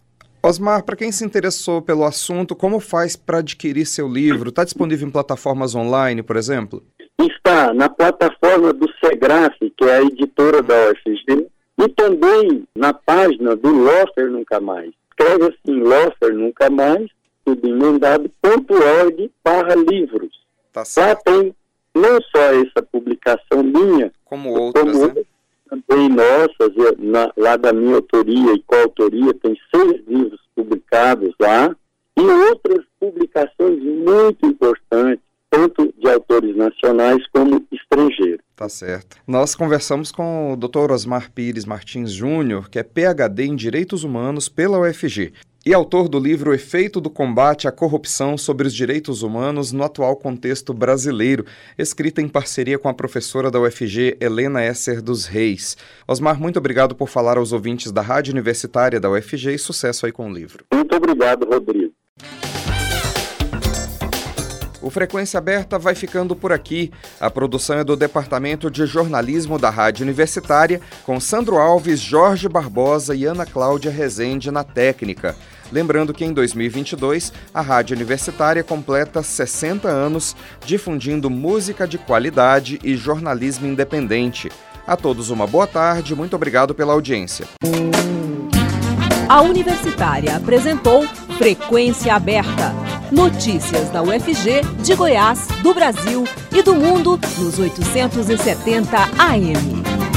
Osmar, 0.43 0.83
para 0.83 0.95
quem 0.95 1.11
se 1.11 1.23
interessou 1.23 1.81
pelo 1.83 2.03
assunto, 2.03 2.55
como 2.55 2.79
faz 2.79 3.15
para 3.15 3.37
adquirir 3.37 3.85
seu 3.85 4.07
livro? 4.07 4.49
Está 4.49 4.63
disponível 4.63 5.07
em 5.07 5.11
plataformas 5.11 5.75
online, 5.75 6.23
por 6.23 6.35
exemplo? 6.35 6.83
Está 7.27 7.73
na 7.73 7.89
plataforma 7.89 8.73
do 8.73 8.87
Segraf, 8.99 9.55
que 9.59 9.83
é 9.85 9.97
a 9.97 10.01
editora 10.01 10.61
da 10.61 10.89
UFG, 10.89 11.47
e 11.77 11.89
também 11.89 12.67
na 12.75 12.93
página 12.93 13.55
do 13.55 13.69
Lofer 13.69 14.29
Nunca 14.29 14.59
Mais. 14.59 14.91
Escreve 15.09 15.45
assim, 15.45 15.79
Lofer 15.79 16.33
Nunca 16.33 16.69
Mais, 16.69 17.09
tudo 17.45 17.67
emendado.org 17.67 19.31
barra 19.43 19.75
livros. 19.75 20.41
Tá. 20.71 20.83
Lá 20.97 21.15
tem 21.15 21.55
não 21.93 22.19
só 22.21 22.41
essa 22.53 22.81
publicação 22.91 23.63
minha, 23.63 24.11
como 24.25 24.49
outras, 24.51 24.91
como 24.91 25.07
né? 25.07 25.23
também 25.69 26.09
nossas, 26.09 26.97
na, 26.97 27.31
lá 27.37 27.57
da 27.57 27.73
minha 27.73 27.95
autoria 27.95 28.53
e 28.53 28.63
coautoria, 28.63 29.33
tem 29.35 29.57
seis 29.73 30.01
livros 30.07 30.39
publicados 30.55 31.33
lá, 31.39 31.75
e 32.17 32.21
outras 32.21 32.85
publicações 32.99 33.81
muito 33.81 34.45
importantes, 34.45 35.23
tanto 35.51 35.93
de 35.97 36.09
autores 36.09 36.55
nacionais 36.55 37.21
como 37.33 37.63
estrangeiros. 37.71 38.39
Tá 38.55 38.69
certo. 38.69 39.17
Nós 39.27 39.53
conversamos 39.53 40.11
com 40.11 40.53
o 40.53 40.55
Dr. 40.55 40.91
Osmar 40.91 41.31
Pires 41.31 41.65
Martins 41.65 42.11
Júnior, 42.11 42.69
que 42.69 42.79
é 42.79 42.83
PhD 42.83 43.43
em 43.43 43.55
Direitos 43.55 44.03
Humanos 44.03 44.47
pela 44.47 44.79
UFG 44.79 45.33
e 45.65 45.73
autor 45.73 46.09
do 46.09 46.17
livro 46.17 46.53
Efeito 46.53 46.99
do 46.99 47.09
Combate 47.09 47.67
à 47.67 47.71
Corrupção 47.71 48.35
sobre 48.37 48.65
os 48.65 48.73
Direitos 48.73 49.21
Humanos 49.21 49.71
no 49.71 49.83
Atual 49.83 50.15
Contexto 50.15 50.73
Brasileiro, 50.73 51.45
escrita 51.77 52.21
em 52.21 52.27
parceria 52.27 52.79
com 52.79 52.89
a 52.89 52.93
professora 52.93 53.51
da 53.51 53.59
UFG, 53.59 54.17
Helena 54.19 54.65
Esser 54.65 55.01
dos 55.01 55.25
Reis. 55.25 55.77
Osmar, 56.07 56.39
muito 56.39 56.57
obrigado 56.57 56.95
por 56.95 57.09
falar 57.09 57.37
aos 57.37 57.51
ouvintes 57.51 57.91
da 57.91 58.01
Rádio 58.01 58.31
Universitária 58.31 58.99
da 58.99 59.11
UFG 59.11 59.53
e 59.53 59.59
sucesso 59.59 60.05
aí 60.05 60.11
com 60.11 60.31
o 60.31 60.33
livro. 60.33 60.65
Muito 60.73 60.95
obrigado, 60.95 61.45
Rodrigo. 61.45 61.93
O 64.81 64.89
Frequência 64.89 65.37
Aberta 65.37 65.77
vai 65.77 65.93
ficando 65.93 66.35
por 66.35 66.51
aqui. 66.51 66.91
A 67.19 67.29
produção 67.29 67.77
é 67.77 67.83
do 67.83 67.95
Departamento 67.95 68.69
de 68.71 68.85
Jornalismo 68.85 69.59
da 69.59 69.69
Rádio 69.69 70.03
Universitária, 70.03 70.81
com 71.05 71.19
Sandro 71.19 71.57
Alves, 71.57 71.99
Jorge 71.99 72.49
Barbosa 72.49 73.13
e 73.13 73.25
Ana 73.25 73.45
Cláudia 73.45 73.91
Rezende 73.91 74.49
na 74.49 74.63
técnica. 74.63 75.35
Lembrando 75.71 76.13
que 76.13 76.25
em 76.25 76.33
2022 76.33 77.31
a 77.53 77.61
Rádio 77.61 77.95
Universitária 77.95 78.63
completa 78.63 79.23
60 79.23 79.87
anos 79.87 80.35
difundindo 80.65 81.29
música 81.29 81.87
de 81.87 81.97
qualidade 81.97 82.79
e 82.83 82.97
jornalismo 82.97 83.67
independente. 83.67 84.51
A 84.85 84.97
todos 84.97 85.29
uma 85.29 85.47
boa 85.47 85.67
tarde, 85.67 86.15
muito 86.15 86.35
obrigado 86.35 86.75
pela 86.75 86.91
audiência. 86.91 87.45
A 89.29 89.41
Universitária 89.41 90.35
apresentou 90.35 91.07
Frequência 91.41 92.13
Aberta. 92.13 92.71
Notícias 93.11 93.89
da 93.89 94.03
UFG, 94.03 94.61
de 94.83 94.93
Goiás, 94.93 95.47
do 95.63 95.73
Brasil 95.73 96.23
e 96.53 96.61
do 96.61 96.75
mundo 96.75 97.19
nos 97.39 97.57
870 97.57 98.95
AM. 99.17 100.10